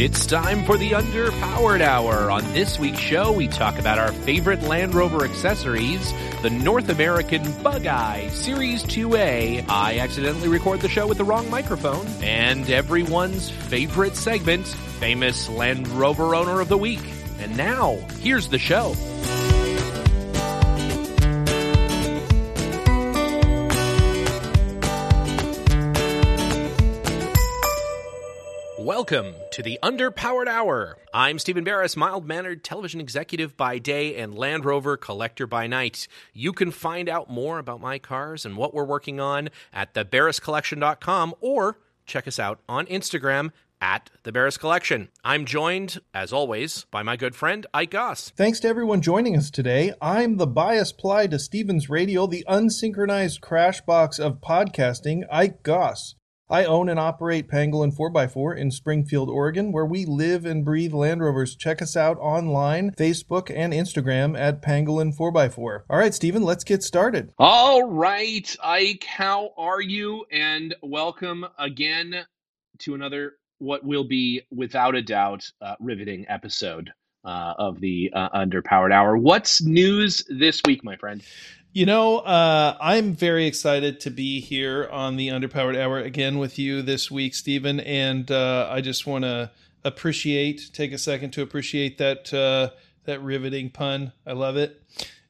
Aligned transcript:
It's 0.00 0.26
time 0.26 0.64
for 0.64 0.76
the 0.76 0.92
Underpowered 0.92 1.80
Hour. 1.80 2.30
On 2.30 2.40
this 2.52 2.78
week's 2.78 3.00
show, 3.00 3.32
we 3.32 3.48
talk 3.48 3.80
about 3.80 3.98
our 3.98 4.12
favorite 4.12 4.62
Land 4.62 4.94
Rover 4.94 5.24
accessories, 5.24 6.12
the 6.40 6.50
North 6.50 6.88
American 6.88 7.42
Bug 7.64 7.84
Eye 7.84 8.28
Series 8.28 8.84
2A. 8.84 9.68
I 9.68 9.98
accidentally 9.98 10.46
record 10.46 10.82
the 10.82 10.88
show 10.88 11.08
with 11.08 11.18
the 11.18 11.24
wrong 11.24 11.50
microphone. 11.50 12.06
And 12.22 12.70
everyone's 12.70 13.50
favorite 13.50 14.14
segment, 14.14 14.68
famous 14.68 15.48
Land 15.48 15.88
Rover 15.88 16.36
owner 16.36 16.60
of 16.60 16.68
the 16.68 16.78
week. 16.78 17.02
And 17.40 17.56
now, 17.56 17.96
here's 18.20 18.46
the 18.46 18.58
show. 18.58 18.94
Welcome 28.88 29.34
to 29.50 29.62
the 29.62 29.78
Underpowered 29.82 30.48
Hour. 30.48 30.96
I'm 31.12 31.38
Stephen 31.38 31.62
Barris, 31.62 31.94
mild 31.94 32.26
mannered 32.26 32.64
television 32.64 33.02
executive 33.02 33.54
by 33.54 33.78
day 33.78 34.16
and 34.16 34.34
Land 34.34 34.64
Rover 34.64 34.96
collector 34.96 35.46
by 35.46 35.66
night. 35.66 36.08
You 36.32 36.54
can 36.54 36.70
find 36.70 37.06
out 37.06 37.28
more 37.28 37.58
about 37.58 37.82
my 37.82 37.98
cars 37.98 38.46
and 38.46 38.56
what 38.56 38.72
we're 38.72 38.86
working 38.86 39.20
on 39.20 39.50
at 39.74 39.92
thebarriscollection.com 39.92 41.34
or 41.42 41.78
check 42.06 42.26
us 42.26 42.38
out 42.38 42.60
on 42.66 42.86
Instagram 42.86 43.50
at 43.78 44.08
the 44.22 44.32
Barris 44.32 44.56
Collection. 44.56 45.10
I'm 45.22 45.44
joined, 45.44 46.00
as 46.14 46.32
always, 46.32 46.86
by 46.90 47.02
my 47.02 47.18
good 47.18 47.36
friend 47.36 47.66
Ike 47.74 47.90
Goss. 47.90 48.30
Thanks 48.30 48.58
to 48.60 48.68
everyone 48.68 49.02
joining 49.02 49.36
us 49.36 49.50
today. 49.50 49.92
I'm 50.00 50.38
the 50.38 50.46
bias 50.46 50.92
ply 50.92 51.26
to 51.26 51.38
Stevens 51.38 51.90
radial, 51.90 52.26
the 52.26 52.46
unsynchronized 52.48 53.42
crash 53.42 53.82
box 53.82 54.18
of 54.18 54.40
podcasting, 54.40 55.24
Ike 55.30 55.62
Goss. 55.62 56.14
I 56.50 56.64
own 56.64 56.88
and 56.88 56.98
operate 56.98 57.46
Pangolin 57.46 57.94
4x4 57.94 58.56
in 58.56 58.70
Springfield, 58.70 59.28
Oregon, 59.28 59.70
where 59.70 59.84
we 59.84 60.06
live 60.06 60.46
and 60.46 60.64
breathe 60.64 60.94
Land 60.94 61.20
Rovers. 61.20 61.54
Check 61.54 61.82
us 61.82 61.94
out 61.94 62.16
online, 62.20 62.92
Facebook, 62.92 63.52
and 63.54 63.74
Instagram 63.74 64.38
at 64.38 64.62
Pangolin 64.62 65.14
4x4. 65.14 65.82
All 65.90 65.98
right, 65.98 66.14
Stephen, 66.14 66.42
let's 66.42 66.64
get 66.64 66.82
started. 66.82 67.34
All 67.38 67.82
right, 67.82 68.56
Ike, 68.64 69.04
how 69.04 69.50
are 69.58 69.82
you? 69.82 70.24
And 70.32 70.74
welcome 70.82 71.44
again 71.58 72.14
to 72.78 72.94
another, 72.94 73.34
what 73.58 73.84
will 73.84 74.04
be, 74.04 74.40
without 74.50 74.94
a 74.94 75.02
doubt, 75.02 75.44
uh, 75.60 75.74
riveting 75.80 76.24
episode 76.30 76.90
uh, 77.26 77.52
of 77.58 77.78
the 77.80 78.10
uh, 78.14 78.30
Underpowered 78.30 78.90
Hour. 78.92 79.18
What's 79.18 79.62
news 79.62 80.24
this 80.30 80.62
week, 80.66 80.82
my 80.82 80.96
friend? 80.96 81.22
You 81.78 81.86
know, 81.86 82.18
uh, 82.18 82.76
I'm 82.80 83.14
very 83.14 83.46
excited 83.46 84.00
to 84.00 84.10
be 84.10 84.40
here 84.40 84.88
on 84.90 85.14
the 85.14 85.28
Underpowered 85.28 85.80
Hour 85.80 86.00
again 86.00 86.40
with 86.40 86.58
you 86.58 86.82
this 86.82 87.08
week, 87.08 87.36
Stephen. 87.36 87.78
And 87.78 88.28
uh, 88.32 88.66
I 88.68 88.80
just 88.80 89.06
want 89.06 89.22
to 89.22 89.52
appreciate, 89.84 90.70
take 90.72 90.90
a 90.90 90.98
second 90.98 91.30
to 91.34 91.42
appreciate 91.42 91.98
that 91.98 92.34
uh, 92.34 92.70
that 93.04 93.22
riveting 93.22 93.70
pun. 93.70 94.10
I 94.26 94.32
love 94.32 94.56
it. 94.56 94.82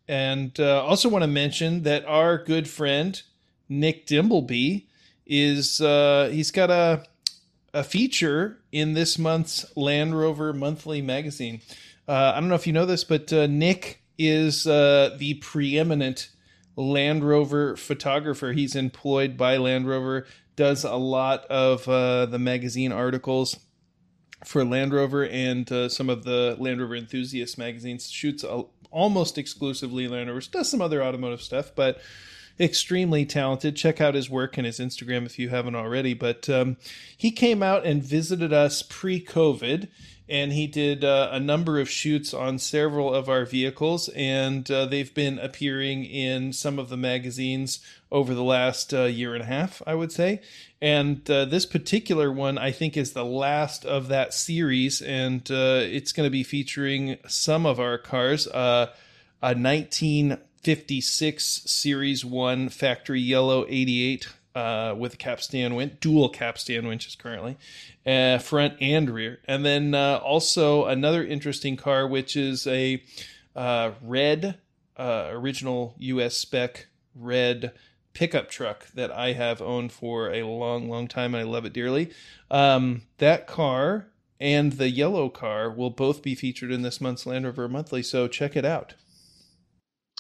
And 0.08 0.58
uh, 0.58 0.82
also 0.82 1.10
want 1.10 1.22
to 1.22 1.28
mention 1.28 1.82
that 1.82 2.06
our 2.06 2.38
good 2.38 2.66
friend 2.66 3.20
Nick 3.68 4.06
Dimbleby 4.06 4.86
is 5.26 5.82
uh, 5.82 6.30
he's 6.32 6.50
got 6.50 6.70
a 6.70 7.04
a 7.74 7.84
feature 7.84 8.62
in 8.72 8.94
this 8.94 9.18
month's 9.18 9.66
Land 9.76 10.18
Rover 10.18 10.54
Monthly 10.54 11.02
magazine. 11.02 11.60
Uh, 12.08 12.32
I 12.34 12.40
don't 12.40 12.48
know 12.48 12.54
if 12.54 12.66
you 12.66 12.72
know 12.72 12.86
this, 12.86 13.04
but 13.04 13.30
Nick 13.50 14.00
is 14.16 14.64
the 14.64 15.38
preeminent 15.42 16.30
Land 16.78 17.24
Rover 17.24 17.76
photographer. 17.76 18.52
He's 18.52 18.76
employed 18.76 19.36
by 19.36 19.56
Land 19.56 19.88
Rover, 19.88 20.26
does 20.54 20.84
a 20.84 20.94
lot 20.94 21.44
of 21.46 21.88
uh, 21.88 22.26
the 22.26 22.38
magazine 22.38 22.92
articles 22.92 23.58
for 24.44 24.64
Land 24.64 24.92
Rover 24.92 25.26
and 25.26 25.70
uh, 25.72 25.88
some 25.88 26.08
of 26.08 26.22
the 26.22 26.56
Land 26.60 26.80
Rover 26.80 26.94
enthusiast 26.94 27.58
magazines. 27.58 28.08
Shoots 28.08 28.44
a, 28.44 28.62
almost 28.92 29.38
exclusively 29.38 30.06
Land 30.06 30.28
Rovers, 30.28 30.46
does 30.46 30.70
some 30.70 30.80
other 30.80 31.02
automotive 31.02 31.42
stuff, 31.42 31.72
but 31.74 32.00
extremely 32.60 33.26
talented. 33.26 33.74
Check 33.74 34.00
out 34.00 34.14
his 34.14 34.30
work 34.30 34.56
and 34.56 34.64
his 34.64 34.78
Instagram 34.78 35.26
if 35.26 35.36
you 35.36 35.48
haven't 35.48 35.74
already. 35.74 36.14
But 36.14 36.48
um, 36.48 36.76
he 37.16 37.32
came 37.32 37.60
out 37.60 37.84
and 37.84 38.04
visited 38.04 38.52
us 38.52 38.82
pre 38.82 39.20
COVID 39.24 39.88
and 40.28 40.52
he 40.52 40.66
did 40.66 41.04
uh, 41.04 41.30
a 41.32 41.40
number 41.40 41.80
of 41.80 41.88
shoots 41.88 42.34
on 42.34 42.58
several 42.58 43.14
of 43.14 43.28
our 43.28 43.44
vehicles, 43.44 44.08
and 44.10 44.70
uh, 44.70 44.86
they've 44.86 45.14
been 45.14 45.38
appearing 45.38 46.04
in 46.04 46.52
some 46.52 46.78
of 46.78 46.88
the 46.88 46.96
magazines 46.96 47.80
over 48.10 48.34
the 48.34 48.42
last 48.42 48.92
uh, 48.92 49.04
year 49.04 49.34
and 49.34 49.42
a 49.42 49.46
half, 49.46 49.80
I 49.86 49.94
would 49.94 50.12
say. 50.12 50.40
And 50.80 51.28
uh, 51.30 51.44
this 51.46 51.66
particular 51.66 52.30
one, 52.30 52.58
I 52.58 52.70
think, 52.72 52.96
is 52.96 53.12
the 53.12 53.24
last 53.24 53.84
of 53.84 54.08
that 54.08 54.32
series, 54.34 55.02
and 55.02 55.50
uh, 55.50 55.80
it's 55.82 56.12
going 56.12 56.26
to 56.26 56.30
be 56.30 56.44
featuring 56.44 57.18
some 57.26 57.66
of 57.66 57.80
our 57.80 57.98
cars. 57.98 58.46
Uh, 58.46 58.92
a 59.40 59.54
1956 59.54 61.44
Series 61.66 62.24
1 62.24 62.68
Factory 62.70 63.20
Yellow 63.20 63.64
88 63.68 64.28
uh, 64.58 64.92
with 64.94 65.14
a 65.14 65.16
capstan 65.16 65.76
winch, 65.76 65.94
dual 66.00 66.28
capstan 66.28 66.88
winches 66.88 67.14
currently, 67.14 67.56
uh, 68.04 68.38
front 68.38 68.74
and 68.80 69.08
rear. 69.08 69.38
And 69.46 69.64
then 69.64 69.94
uh, 69.94 70.16
also 70.16 70.86
another 70.86 71.24
interesting 71.24 71.76
car, 71.76 72.08
which 72.08 72.36
is 72.36 72.66
a 72.66 73.00
uh, 73.54 73.92
red, 74.02 74.58
uh, 74.96 75.28
original 75.30 75.94
US 75.98 76.36
spec 76.36 76.88
red 77.14 77.72
pickup 78.14 78.50
truck 78.50 78.88
that 78.94 79.12
I 79.12 79.34
have 79.34 79.62
owned 79.62 79.92
for 79.92 80.32
a 80.32 80.42
long, 80.42 80.90
long 80.90 81.06
time, 81.06 81.36
and 81.36 81.40
I 81.40 81.48
love 81.48 81.64
it 81.64 81.72
dearly. 81.72 82.10
Um, 82.50 83.02
that 83.18 83.46
car 83.46 84.08
and 84.40 84.72
the 84.72 84.90
yellow 84.90 85.28
car 85.28 85.70
will 85.70 85.90
both 85.90 86.20
be 86.20 86.34
featured 86.34 86.72
in 86.72 86.82
this 86.82 87.00
month's 87.00 87.26
Land 87.26 87.44
Rover 87.44 87.68
Monthly, 87.68 88.02
so 88.02 88.26
check 88.26 88.56
it 88.56 88.64
out. 88.64 88.94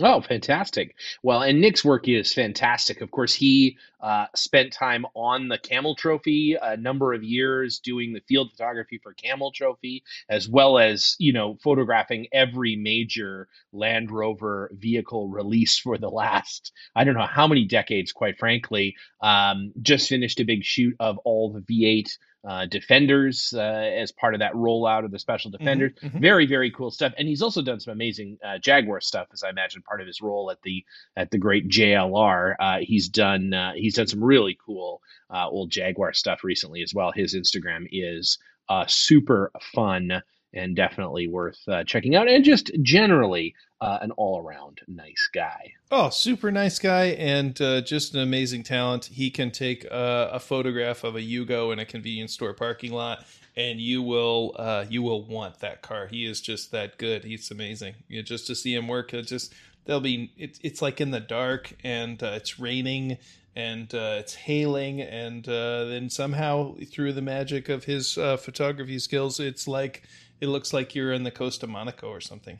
Oh, 0.00 0.20
fantastic. 0.20 0.94
Well, 1.22 1.42
and 1.42 1.60
Nick's 1.60 1.84
work 1.84 2.08
is 2.08 2.32
fantastic. 2.32 3.00
Of 3.00 3.10
course, 3.10 3.34
he 3.34 3.76
uh, 4.00 4.26
spent 4.34 4.72
time 4.72 5.04
on 5.14 5.48
the 5.48 5.58
Camel 5.58 5.94
Trophy 5.96 6.56
a 6.60 6.76
number 6.76 7.12
of 7.12 7.24
years 7.24 7.80
doing 7.80 8.12
the 8.12 8.22
field 8.28 8.50
photography 8.52 9.00
for 9.02 9.12
Camel 9.12 9.50
Trophy, 9.50 10.04
as 10.28 10.48
well 10.48 10.78
as, 10.78 11.16
you 11.18 11.32
know, 11.32 11.58
photographing 11.62 12.28
every 12.32 12.76
major 12.76 13.48
Land 13.72 14.10
Rover 14.10 14.70
vehicle 14.74 15.28
release 15.28 15.78
for 15.78 15.98
the 15.98 16.10
last, 16.10 16.72
I 16.94 17.04
don't 17.04 17.14
know 17.14 17.26
how 17.26 17.48
many 17.48 17.64
decades, 17.64 18.12
quite 18.12 18.38
frankly. 18.38 18.94
Um, 19.20 19.72
just 19.82 20.08
finished 20.08 20.40
a 20.40 20.44
big 20.44 20.64
shoot 20.64 20.94
of 21.00 21.18
all 21.18 21.52
the 21.52 21.60
V8 21.60 22.08
uh, 22.46 22.66
defenders 22.66 23.52
uh, 23.56 23.60
as 23.60 24.12
part 24.12 24.34
of 24.34 24.40
that 24.40 24.52
rollout 24.52 25.04
of 25.04 25.10
the 25.10 25.18
special 25.18 25.50
mm-hmm, 25.50 25.64
defenders. 25.64 25.92
Mm-hmm. 26.02 26.18
Very 26.18 26.46
very 26.46 26.70
cool 26.70 26.90
stuff, 26.90 27.12
and 27.18 27.26
he's 27.26 27.42
also 27.42 27.62
done 27.62 27.80
some 27.80 27.92
amazing 27.92 28.38
uh, 28.44 28.58
Jaguar 28.58 29.00
stuff, 29.00 29.28
as 29.32 29.42
I 29.42 29.50
imagine 29.50 29.82
part 29.82 30.00
of 30.00 30.06
his 30.06 30.20
role 30.20 30.50
at 30.50 30.62
the 30.62 30.84
at 31.16 31.30
the 31.30 31.38
great 31.38 31.68
JLR. 31.68 32.54
Uh, 32.58 32.78
he's 32.80 33.08
done 33.08 33.52
uh, 33.52 33.72
he's 33.74 33.94
done 33.94 34.06
some 34.06 34.22
really 34.22 34.58
cool 34.64 35.02
uh, 35.30 35.48
old 35.48 35.70
Jaguar 35.70 36.12
stuff 36.12 36.44
recently 36.44 36.82
as 36.82 36.94
well. 36.94 37.12
His 37.12 37.34
Instagram 37.34 37.86
is 37.90 38.38
super 38.86 39.50
fun 39.74 40.22
and 40.52 40.74
definitely 40.74 41.28
worth 41.28 41.60
uh, 41.68 41.84
checking 41.84 42.16
out. 42.16 42.28
And 42.28 42.44
just 42.44 42.70
generally, 42.82 43.54
uh, 43.80 43.98
an 44.02 44.10
all 44.12 44.40
around 44.40 44.80
nice 44.88 45.28
guy. 45.32 45.74
Oh, 45.90 46.10
super 46.10 46.50
nice 46.50 46.78
guy, 46.78 47.06
and 47.10 47.60
uh, 47.60 47.80
just 47.80 48.14
an 48.14 48.20
amazing 48.20 48.64
talent. 48.64 49.04
He 49.06 49.30
can 49.30 49.50
take 49.50 49.86
a 49.90 50.40
photograph 50.40 51.04
of 51.04 51.14
a 51.14 51.20
Yugo 51.20 51.72
in 51.72 51.78
a 51.78 51.84
convenience 51.84 52.34
store 52.34 52.54
parking 52.54 52.92
lot, 52.92 53.24
and 53.56 53.80
you 53.80 54.02
will 54.02 54.56
uh, 54.58 54.84
you 54.88 55.02
will 55.02 55.24
want 55.24 55.60
that 55.60 55.82
car. 55.82 56.08
He 56.08 56.26
is 56.26 56.40
just 56.40 56.72
that 56.72 56.98
good. 56.98 57.24
He's 57.24 57.50
amazing. 57.50 57.94
You 58.08 58.18
know, 58.18 58.22
just 58.24 58.46
to 58.48 58.54
see 58.54 58.74
him 58.74 58.88
work, 58.88 59.10
just 59.10 59.54
they'll 59.84 60.00
be. 60.00 60.32
It, 60.36 60.58
it's 60.62 60.82
like 60.82 61.00
in 61.00 61.12
the 61.12 61.20
dark, 61.20 61.72
and 61.84 62.20
uh, 62.22 62.32
it's 62.34 62.58
raining. 62.58 63.18
And 63.56 63.92
uh, 63.92 64.18
it's 64.20 64.36
hailing, 64.36 65.00
and 65.00 65.42
then 65.42 66.10
somehow 66.10 66.76
through 66.92 67.12
the 67.14 67.22
magic 67.22 67.68
of 67.68 67.84
his 67.84 68.14
photography 68.14 69.00
skills, 69.00 69.40
it's 69.40 69.66
like 69.66 70.04
it 70.40 70.48
looks 70.48 70.72
like 70.72 70.94
you're 70.94 71.12
in 71.12 71.24
the 71.24 71.30
coast 71.30 71.62
of 71.62 71.68
Monaco 71.70 72.08
or 72.08 72.20
something. 72.20 72.58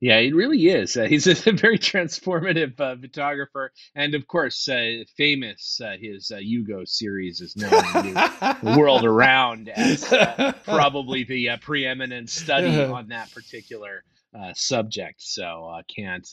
Yeah, 0.00 0.16
it 0.16 0.34
really 0.34 0.66
is. 0.66 0.96
Uh, 0.96 1.04
he's 1.04 1.26
a 1.46 1.52
very 1.52 1.78
transformative 1.78 2.80
uh, 2.80 2.96
photographer, 2.96 3.70
and 3.94 4.14
of 4.14 4.26
course, 4.26 4.68
uh, 4.68 5.04
famous. 5.16 5.80
Uh, 5.82 5.96
his 6.00 6.30
uh, 6.30 6.38
Yugo 6.38 6.88
series 6.88 7.40
is 7.40 7.54
known 7.56 7.70
the 7.70 8.74
world 8.78 9.04
around 9.04 9.68
as 9.68 10.10
uh, 10.10 10.52
probably 10.64 11.24
the 11.24 11.50
preeminent 11.60 12.30
study 12.30 12.82
on 12.82 13.08
that 13.08 13.30
particular 13.32 14.02
subject. 14.54 15.20
So 15.20 15.82
can't 15.94 16.26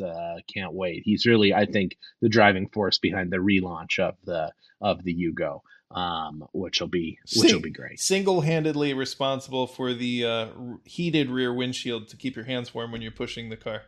can't 0.54 0.74
wait. 0.74 1.04
He's 1.04 1.26
really, 1.26 1.54
I 1.54 1.66
think, 1.66 1.98
the 2.22 2.30
driving 2.30 2.70
force 2.70 3.00
behind 3.00 3.32
the 3.32 3.38
relaunch 3.38 4.00
of 4.00 4.16
the 4.24 4.54
of 4.80 5.04
the 5.04 5.14
Yugo 5.14 5.62
um, 5.92 6.48
which 6.54 6.82
will 6.82 6.88
be 6.88 7.20
which 7.38 7.54
will 7.54 7.62
be 7.62 7.70
great. 7.70 8.00
Single-handedly 8.00 8.94
responsible 8.94 9.68
for 9.68 9.94
the 9.94 10.26
uh, 10.26 10.48
heated 10.84 11.30
rear 11.30 11.54
windshield 11.54 12.08
to 12.10 12.18
keep 12.18 12.36
your 12.36 12.46
hands 12.46 12.74
warm 12.74 12.92
when 12.92 13.02
you're 13.02 13.12
pushing 13.12 13.50
the 13.50 13.58
car. 13.58 13.84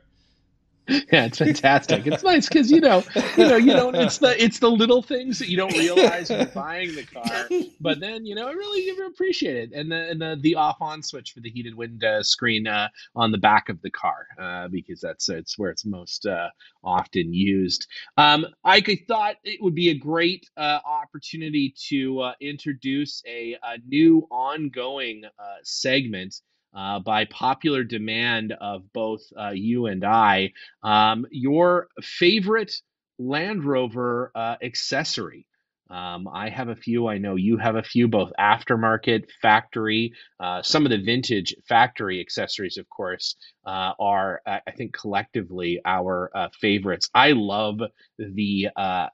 yeah, 1.11 1.25
it's 1.25 1.37
fantastic. 1.37 2.07
It's 2.07 2.23
nice 2.23 2.47
because 2.47 2.71
you 2.71 2.81
know, 2.81 3.03
you 3.37 3.47
know, 3.47 3.57
you 3.57 3.73
don't. 3.73 3.95
It's 3.95 4.17
the 4.17 4.41
it's 4.41 4.59
the 4.59 4.69
little 4.71 5.03
things 5.03 5.37
that 5.39 5.47
you 5.47 5.57
don't 5.57 5.77
realize 5.77 6.29
when 6.29 6.39
you're 6.39 6.47
buying 6.47 6.95
the 6.95 7.03
car, 7.03 7.47
but 7.79 7.99
then 7.99 8.25
you 8.25 8.33
know, 8.33 8.47
I 8.47 8.51
really 8.51 8.85
you 8.85 9.05
appreciate 9.05 9.55
it. 9.55 9.71
And 9.73 9.91
the 9.91 10.09
and 10.09 10.21
the, 10.21 10.37
the 10.41 10.55
off 10.55 10.77
on 10.81 11.03
switch 11.03 11.31
for 11.33 11.41
the 11.41 11.49
heated 11.49 11.75
wind 11.75 12.03
uh, 12.03 12.23
screen 12.23 12.65
uh, 12.67 12.87
on 13.15 13.31
the 13.31 13.37
back 13.37 13.69
of 13.69 13.81
the 13.81 13.91
car 13.91 14.25
uh, 14.39 14.67
because 14.67 14.99
that's 14.99 15.29
it's 15.29 15.59
where 15.59 15.69
it's 15.69 15.85
most 15.85 16.25
uh, 16.25 16.49
often 16.83 17.33
used. 17.33 17.85
Um, 18.17 18.47
I 18.63 18.81
thought 19.07 19.35
it 19.43 19.61
would 19.61 19.75
be 19.75 19.89
a 19.89 19.97
great 19.97 20.49
uh, 20.57 20.79
opportunity 20.85 21.73
to 21.89 22.21
uh, 22.21 22.33
introduce 22.41 23.21
a, 23.27 23.57
a, 23.63 23.77
new 23.87 24.27
ongoing 24.31 25.23
segment 25.63 26.41
uh, 26.73 26.99
by 26.99 27.25
popular 27.25 27.83
demand 27.83 28.53
of 28.61 28.91
both 28.93 29.21
uh, 29.39 29.49
you 29.49 29.87
and 29.87 30.03
I, 30.03 30.53
um, 30.83 31.25
your 31.31 31.87
favorite 32.01 32.73
Land 33.17 33.63
Rover 33.63 34.31
uh, 34.35 34.55
accessory. 34.61 35.45
Um, 35.89 36.27
I 36.31 36.49
have 36.49 36.69
a 36.69 36.75
few. 36.75 37.07
I 37.07 37.17
know 37.17 37.35
you 37.35 37.57
have 37.57 37.75
a 37.75 37.81
few, 37.81 38.07
both 38.07 38.31
aftermarket, 38.39 39.25
factory. 39.41 40.13
Uh, 40.39 40.61
some 40.61 40.85
of 40.85 40.91
the 40.91 41.01
vintage 41.01 41.55
factory 41.67 42.19
accessories, 42.19 42.77
of 42.77 42.87
course, 42.89 43.35
uh, 43.65 43.93
are, 43.99 44.41
I 44.45 44.71
think, 44.77 44.93
collectively 44.93 45.81
our 45.85 46.29
uh, 46.35 46.49
favorites. 46.61 47.09
I 47.15 47.31
love 47.31 47.79
the 48.19 48.69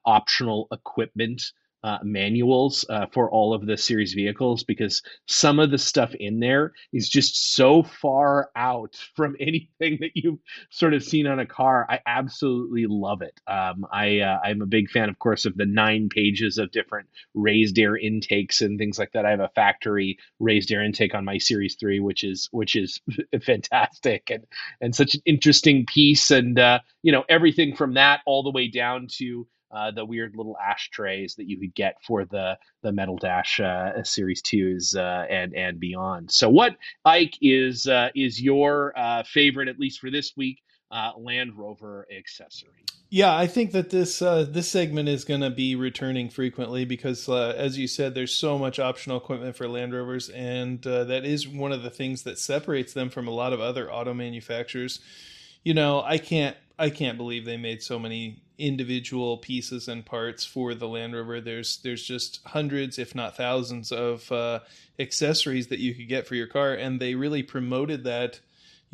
optional 0.06 0.68
equipment 0.74 1.42
uh, 1.85 1.99
manuals 2.01 2.83
uh, 2.89 3.05
for 3.13 3.29
all 3.29 3.53
of 3.53 3.67
the 3.67 3.77
series 3.77 4.13
vehicles 4.13 4.63
because 4.63 5.03
some 5.27 5.59
of 5.59 5.69
the 5.69 5.77
stuff 5.77 6.15
in 6.15 6.39
there 6.39 6.73
is 6.91 7.07
just 7.07 7.53
so 7.53 7.83
far 7.83 8.49
out 8.55 8.95
from 9.15 9.35
anything 9.39 9.99
that 10.01 10.09
you've 10.15 10.39
sort 10.71 10.95
of 10.95 11.03
seen 11.03 11.27
on 11.27 11.37
a 11.37 11.45
car. 11.45 11.85
I 11.87 11.99
absolutely 12.07 12.87
love 12.87 13.21
it. 13.21 13.39
Um, 13.45 13.85
I 13.93 14.21
uh, 14.21 14.39
I'm 14.43 14.63
a 14.63 14.65
big 14.65 14.89
fan, 14.89 15.09
of 15.09 15.19
course, 15.19 15.45
of 15.45 15.55
the 15.57 15.67
nine 15.67 16.09
pages 16.09 16.57
of 16.57 16.71
different 16.71 17.07
raised 17.35 17.77
air 17.77 17.95
intakes 17.95 18.61
and 18.61 18.79
things 18.79 18.97
like 18.97 19.11
that. 19.11 19.27
I 19.27 19.29
have 19.29 19.39
a 19.39 19.49
factory 19.49 20.17
raised 20.39 20.71
air 20.71 20.83
intake 20.83 21.13
on 21.13 21.23
my 21.23 21.37
Series 21.37 21.75
Three, 21.79 21.99
which 21.99 22.23
is 22.23 22.49
which 22.51 22.75
is 22.75 22.99
fantastic 23.43 24.31
and 24.31 24.45
and 24.81 24.95
such 24.95 25.13
an 25.13 25.21
interesting 25.25 25.85
piece, 25.85 26.31
and 26.31 26.57
uh, 26.57 26.79
you 27.03 27.11
know 27.11 27.25
everything 27.29 27.75
from 27.75 27.93
that 27.93 28.21
all 28.25 28.41
the 28.41 28.49
way 28.49 28.69
down 28.69 29.05
to 29.17 29.45
uh, 29.75 29.92
the 29.92 30.06
weird 30.06 30.36
little 30.36 30.56
ashtrays 30.57 31.36
that 31.36 31.50
you 31.50 31.60
could 31.60 31.75
get 31.75 31.95
for 32.01 32.25
the 32.25 32.57
the 32.81 32.92
Metal 32.92 33.18
Dash 33.18 33.60
uh, 33.60 34.04
Series 34.04 34.42
twos 34.42 34.95
uh, 34.95 35.25
and 35.30 35.54
and 35.54 35.80
beyond. 35.80 36.31
So, 36.31 36.50
what 36.50 36.77
Ike 37.04 37.38
is 37.42 37.86
uh, 37.86 38.10
is 38.16 38.42
your 38.42 38.94
uh, 38.98 39.24
favorite, 39.24 39.68
at 39.68 39.80
least 39.80 40.00
for 40.00 40.10
this 40.10 40.33
week, 40.38 40.62
Land 41.18 41.57
Rover 41.57 42.07
accessory? 42.16 42.72
Yeah, 43.10 43.36
I 43.36 43.48
think 43.48 43.72
that 43.74 43.89
this 43.89 44.19
this 44.19 44.69
segment 44.69 45.10
is 45.10 45.25
going 45.25 45.42
to 45.42 45.50
be 45.50 45.75
returning 45.75 46.30
frequently 46.30 46.86
because, 46.86 47.28
as 47.30 47.78
you 47.78 47.88
said, 47.88 48.16
there's 48.16 48.33
so 48.33 48.57
much 48.57 48.80
optional 48.80 49.18
equipment 49.18 49.56
for 49.57 49.68
Land 49.68 49.94
Rovers, 49.94 50.30
and 50.30 50.81
that 50.83 51.25
is 51.25 51.48
one 51.48 51.71
of 51.71 51.83
the 51.83 51.89
things 51.89 52.24
that 52.24 52.39
separates 52.39 52.94
them 52.94 53.10
from 53.10 53.28
a 53.28 53.31
lot 53.31 53.51
of 53.51 53.60
other 53.60 53.92
auto 53.92 54.13
manufacturers. 54.13 55.01
You 55.63 55.74
know, 55.74 56.01
I 56.01 56.18
can't 56.18 56.56
I 56.80 56.89
can't 56.89 57.18
believe 57.18 57.45
they 57.45 57.57
made 57.57 57.81
so 57.81 58.00
many 58.00 58.42
individual 58.57 59.38
pieces 59.38 59.88
and 59.88 60.06
parts 60.06 60.46
for 60.46 60.74
the 60.74 60.88
Land 60.88 61.16
Rover. 61.16 61.42
There's 61.42 61.78
there's 61.78 62.04
just 62.04 62.40
hundreds, 62.46 62.98
if 63.00 63.16
not 63.16 63.36
thousands, 63.36 63.92
of 63.92 64.31
uh, 64.31 64.60
accessories 65.00 65.68
that 65.68 65.80
you 65.80 65.94
could 65.94 66.07
get 66.07 66.28
for 66.28 66.36
your 66.36 66.48
car, 66.48 66.74
and 66.74 67.00
they 67.00 67.16
really 67.16 67.44
promoted 67.44 68.04
that. 68.04 68.40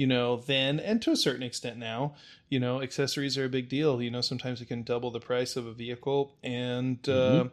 You 0.01 0.07
know, 0.07 0.38
then 0.38 0.80
and 0.80 1.00
to 1.03 1.12
a 1.12 1.15
certain 1.15 1.44
extent 1.44 1.77
now, 1.77 2.15
you 2.50 2.59
know, 2.59 2.81
accessories 2.81 3.38
are 3.38 3.45
a 3.45 3.50
big 3.50 3.69
deal. 3.69 4.01
You 4.01 4.09
know, 4.09 4.21
sometimes 4.21 4.59
it 4.59 4.65
can 4.65 4.81
double 4.81 5.12
the 5.12 5.19
price 5.19 5.56
of 5.56 5.68
a 5.68 5.74
vehicle, 5.74 6.33
and 6.44 6.98
uh, 7.07 7.12
mm-hmm. 7.12 7.45
uh, 7.45 7.50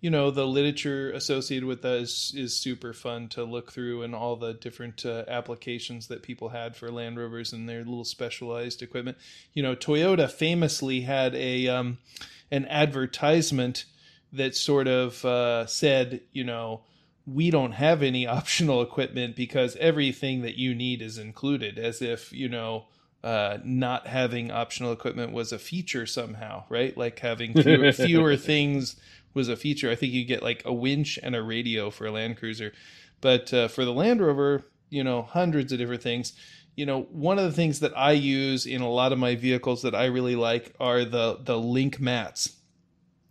you 0.00 0.08
know 0.08 0.30
the 0.30 0.46
literature 0.46 1.10
associated 1.10 1.66
with 1.66 1.82
that 1.82 1.96
is, 1.96 2.32
is 2.34 2.58
super 2.58 2.94
fun 2.94 3.28
to 3.28 3.44
look 3.44 3.70
through 3.70 4.00
and 4.00 4.14
all 4.14 4.34
the 4.36 4.54
different 4.54 5.04
uh, 5.04 5.24
applications 5.28 6.06
that 6.06 6.22
people 6.22 6.48
had 6.48 6.74
for 6.74 6.90
land 6.90 7.18
rovers 7.18 7.52
and 7.52 7.68
their 7.68 7.80
little 7.80 8.06
specialized 8.06 8.80
equipment 8.80 9.18
you 9.52 9.62
know 9.62 9.76
toyota 9.76 10.30
famously 10.30 11.02
had 11.02 11.34
a 11.34 11.68
um, 11.68 11.98
an 12.50 12.64
advertisement 12.64 13.84
that 14.32 14.56
sort 14.56 14.88
of 14.88 15.22
uh, 15.26 15.66
said 15.66 16.22
you 16.32 16.44
know 16.44 16.80
we 17.32 17.50
don't 17.50 17.72
have 17.72 18.02
any 18.02 18.26
optional 18.38 18.82
equipment 18.82 19.36
because 19.36 19.76
everything 19.76 20.42
that 20.42 20.56
you 20.56 20.74
need 20.74 21.02
is 21.02 21.18
included 21.18 21.78
as 21.78 22.02
if 22.02 22.32
you 22.32 22.48
know 22.48 22.86
uh, 23.22 23.58
not 23.64 24.06
having 24.06 24.50
optional 24.50 24.92
equipment 24.92 25.32
was 25.32 25.52
a 25.52 25.58
feature 25.58 26.06
somehow, 26.06 26.64
right? 26.68 26.96
Like 26.96 27.18
having 27.18 27.52
fewer, 27.62 27.92
fewer 27.92 28.36
things 28.36 28.96
was 29.34 29.48
a 29.48 29.56
feature. 29.56 29.90
I 29.90 29.94
think 29.94 30.12
you 30.12 30.24
get 30.24 30.42
like 30.42 30.62
a 30.64 30.72
winch 30.72 31.18
and 31.22 31.36
a 31.36 31.42
radio 31.42 31.90
for 31.90 32.06
a 32.06 32.10
Land 32.10 32.38
Cruiser, 32.38 32.72
but 33.20 33.52
uh, 33.52 33.68
for 33.68 33.84
the 33.84 33.92
Land 33.92 34.20
Rover, 34.20 34.64
you 34.88 35.04
know, 35.04 35.22
hundreds 35.22 35.72
of 35.72 35.78
different 35.78 36.02
things. 36.02 36.32
You 36.76 36.86
know, 36.86 37.02
one 37.10 37.38
of 37.38 37.44
the 37.44 37.52
things 37.52 37.80
that 37.80 37.96
I 37.96 38.12
use 38.12 38.64
in 38.64 38.80
a 38.80 38.88
lot 38.88 39.12
of 39.12 39.18
my 39.18 39.34
vehicles 39.34 39.82
that 39.82 39.94
I 39.94 40.06
really 40.06 40.36
like 40.36 40.74
are 40.80 41.04
the 41.04 41.38
the 41.42 41.58
link 41.58 42.00
mats. 42.00 42.56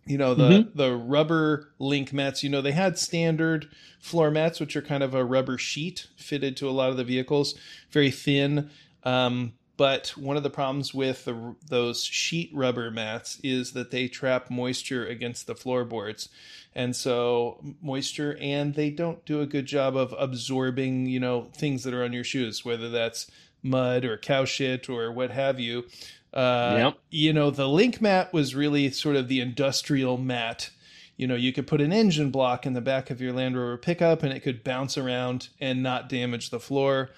You 0.06 0.18
know, 0.18 0.34
the 0.34 0.48
mm-hmm. 0.48 0.78
the 0.78 0.94
rubber 0.94 1.72
link 1.78 2.12
mats. 2.12 2.42
You 2.42 2.50
know, 2.50 2.62
they 2.62 2.72
had 2.72 2.98
standard 2.98 3.68
floor 4.00 4.30
mats, 4.30 4.58
which 4.58 4.76
are 4.76 4.82
kind 4.82 5.02
of 5.02 5.14
a 5.14 5.24
rubber 5.24 5.58
sheet 5.58 6.08
fitted 6.16 6.56
to 6.58 6.68
a 6.68 6.72
lot 6.72 6.90
of 6.90 6.96
the 6.96 7.04
vehicles, 7.04 7.54
very 7.90 8.10
thin. 8.10 8.70
Um, 9.04 9.52
but 9.80 10.08
one 10.08 10.36
of 10.36 10.42
the 10.42 10.50
problems 10.50 10.92
with 10.92 11.24
the, 11.24 11.54
those 11.66 12.04
sheet 12.04 12.50
rubber 12.52 12.90
mats 12.90 13.40
is 13.42 13.72
that 13.72 13.90
they 13.90 14.08
trap 14.08 14.50
moisture 14.50 15.06
against 15.06 15.46
the 15.46 15.54
floorboards. 15.54 16.28
And 16.74 16.94
so 16.94 17.64
moisture 17.80 18.36
and 18.42 18.74
they 18.74 18.90
don't 18.90 19.24
do 19.24 19.40
a 19.40 19.46
good 19.46 19.64
job 19.64 19.96
of 19.96 20.14
absorbing, 20.18 21.06
you 21.06 21.18
know, 21.18 21.48
things 21.54 21.82
that 21.84 21.94
are 21.94 22.04
on 22.04 22.12
your 22.12 22.24
shoes, 22.24 22.62
whether 22.62 22.90
that's 22.90 23.30
mud 23.62 24.04
or 24.04 24.18
cow 24.18 24.44
shit 24.44 24.90
or 24.90 25.10
what 25.10 25.30
have 25.30 25.58
you. 25.58 25.86
Uh, 26.32 26.74
yep. 26.78 26.98
You 27.10 27.32
know, 27.32 27.50
the 27.50 27.68
link 27.68 28.00
mat 28.00 28.32
was 28.32 28.54
really 28.54 28.90
sort 28.90 29.16
of 29.16 29.28
the 29.28 29.40
industrial 29.40 30.16
mat. 30.16 30.70
You 31.16 31.26
know, 31.26 31.34
you 31.34 31.52
could 31.52 31.66
put 31.66 31.80
an 31.80 31.92
engine 31.92 32.30
block 32.30 32.64
in 32.64 32.72
the 32.72 32.80
back 32.80 33.10
of 33.10 33.20
your 33.20 33.32
Land 33.32 33.56
Rover 33.56 33.76
pickup 33.76 34.22
and 34.22 34.32
it 34.32 34.40
could 34.40 34.64
bounce 34.64 34.96
around 34.96 35.48
and 35.60 35.82
not 35.82 36.08
damage 36.08 36.50
the 36.50 36.60
floor 36.60 37.10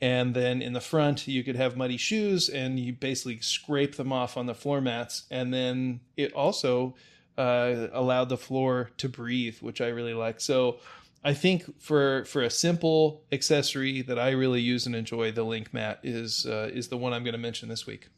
and 0.00 0.34
then 0.34 0.62
in 0.62 0.72
the 0.72 0.80
front 0.80 1.28
you 1.28 1.44
could 1.44 1.56
have 1.56 1.76
muddy 1.76 1.96
shoes 1.96 2.48
and 2.48 2.78
you 2.78 2.92
basically 2.92 3.38
scrape 3.40 3.96
them 3.96 4.12
off 4.12 4.36
on 4.36 4.46
the 4.46 4.54
floor 4.54 4.80
mats 4.80 5.24
and 5.30 5.52
then 5.52 6.00
it 6.16 6.32
also 6.32 6.94
uh, 7.38 7.88
allowed 7.92 8.28
the 8.28 8.36
floor 8.36 8.90
to 8.96 9.08
breathe 9.08 9.58
which 9.60 9.80
i 9.80 9.88
really 9.88 10.14
like 10.14 10.40
so 10.40 10.78
i 11.24 11.34
think 11.34 11.80
for 11.80 12.24
for 12.24 12.42
a 12.42 12.50
simple 12.50 13.22
accessory 13.32 14.02
that 14.02 14.18
i 14.18 14.30
really 14.30 14.60
use 14.60 14.86
and 14.86 14.94
enjoy 14.94 15.30
the 15.30 15.44
link 15.44 15.72
mat 15.72 16.00
is 16.02 16.46
uh, 16.46 16.70
is 16.72 16.88
the 16.88 16.96
one 16.96 17.12
i'm 17.12 17.22
going 17.22 17.32
to 17.32 17.38
mention 17.38 17.68
this 17.68 17.86
week 17.86 18.08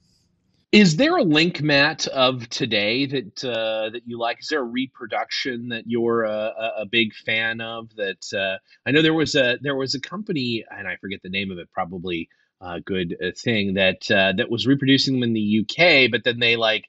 is 0.72 0.96
there 0.96 1.18
a 1.18 1.22
link 1.22 1.60
mat 1.60 2.06
of 2.08 2.48
today 2.48 3.04
that 3.04 3.44
uh, 3.44 3.90
that 3.90 4.02
you 4.06 4.18
like? 4.18 4.40
Is 4.40 4.48
there 4.48 4.60
a 4.60 4.64
reproduction 4.64 5.68
that 5.68 5.84
you're 5.86 6.24
a, 6.24 6.72
a 6.78 6.86
big 6.86 7.12
fan 7.14 7.60
of? 7.60 7.94
That 7.96 8.24
uh, 8.34 8.58
I 8.86 8.90
know 8.90 9.02
there 9.02 9.12
was 9.12 9.34
a 9.34 9.58
there 9.60 9.76
was 9.76 9.94
a 9.94 10.00
company 10.00 10.64
and 10.70 10.88
I 10.88 10.96
forget 10.96 11.20
the 11.22 11.28
name 11.28 11.50
of 11.50 11.58
it. 11.58 11.70
Probably 11.72 12.28
a 12.62 12.80
good 12.80 13.16
uh, 13.22 13.32
thing 13.36 13.74
that 13.74 14.10
uh, 14.10 14.32
that 14.36 14.50
was 14.50 14.66
reproducing 14.66 15.14
them 15.14 15.24
in 15.24 15.34
the 15.34 15.60
UK, 15.60 16.10
but 16.10 16.24
then 16.24 16.38
they 16.38 16.56
like 16.56 16.86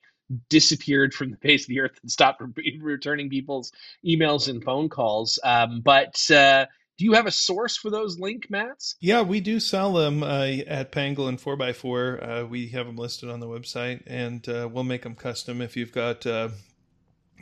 disappeared 0.49 1.13
from 1.13 1.31
the 1.31 1.37
face 1.41 1.63
of 1.63 1.67
the 1.67 1.81
earth 1.81 1.99
and 2.01 2.09
stopped 2.09 2.41
re- 2.55 2.79
returning 2.81 3.29
people's 3.29 3.73
emails 4.05 4.47
and 4.47 4.63
phone 4.63 4.87
calls. 4.87 5.39
Um, 5.43 5.81
but 5.83 6.19
uh, 6.31 6.67
do 6.97 7.05
you 7.05 7.13
have 7.13 7.25
a 7.25 7.31
source 7.31 7.77
for 7.77 7.89
those 7.89 8.19
link 8.19 8.49
mats? 8.49 8.95
Yeah, 8.99 9.21
we 9.21 9.39
do 9.39 9.59
sell 9.59 9.93
them 9.93 10.23
uh, 10.23 10.45
at 10.67 10.91
Pangolin 10.91 11.41
4x4. 11.41 12.43
Uh, 12.43 12.47
we 12.47 12.67
have 12.69 12.85
them 12.85 12.97
listed 12.97 13.29
on 13.29 13.39
the 13.39 13.47
website, 13.47 14.03
and 14.05 14.47
uh, 14.47 14.69
we'll 14.71 14.83
make 14.83 15.03
them 15.03 15.15
custom 15.15 15.61
if 15.61 15.75
you've 15.75 15.91
got, 15.91 16.25
uh, 16.25 16.49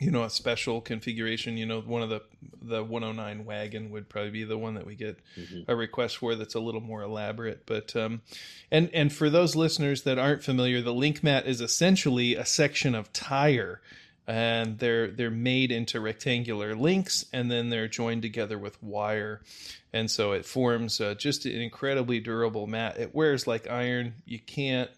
you 0.02 0.10
know 0.10 0.24
a 0.24 0.30
special 0.30 0.80
configuration 0.80 1.56
you 1.56 1.66
know 1.66 1.80
one 1.80 2.02
of 2.02 2.08
the 2.08 2.20
the 2.60 2.82
109 2.82 3.44
wagon 3.44 3.90
would 3.90 4.08
probably 4.08 4.30
be 4.30 4.44
the 4.44 4.58
one 4.58 4.74
that 4.74 4.86
we 4.86 4.94
get 4.94 5.18
mm-hmm. 5.36 5.70
a 5.70 5.76
request 5.76 6.16
for 6.16 6.34
that's 6.34 6.54
a 6.54 6.60
little 6.60 6.80
more 6.80 7.02
elaborate 7.02 7.64
but 7.66 7.94
um 7.94 8.20
and 8.70 8.90
and 8.92 9.12
for 9.12 9.30
those 9.30 9.54
listeners 9.54 10.02
that 10.02 10.18
aren't 10.18 10.42
familiar 10.42 10.80
the 10.80 10.94
link 10.94 11.22
mat 11.22 11.46
is 11.46 11.60
essentially 11.60 12.34
a 12.34 12.44
section 12.44 12.94
of 12.94 13.12
tire 13.12 13.80
and 14.26 14.78
they're 14.78 15.08
they're 15.08 15.30
made 15.30 15.72
into 15.72 16.00
rectangular 16.00 16.74
links 16.74 17.26
and 17.32 17.50
then 17.50 17.70
they're 17.70 17.88
joined 17.88 18.22
together 18.22 18.58
with 18.58 18.82
wire. 18.82 19.40
And 19.92 20.10
so 20.10 20.32
it 20.32 20.46
forms 20.46 21.00
uh, 21.00 21.14
just 21.14 21.44
an 21.44 21.60
incredibly 21.60 22.20
durable 22.20 22.66
mat. 22.66 22.98
It 22.98 23.14
wears 23.14 23.46
like 23.46 23.68
iron. 23.68 24.14
You 24.24 24.38
can't 24.38 24.90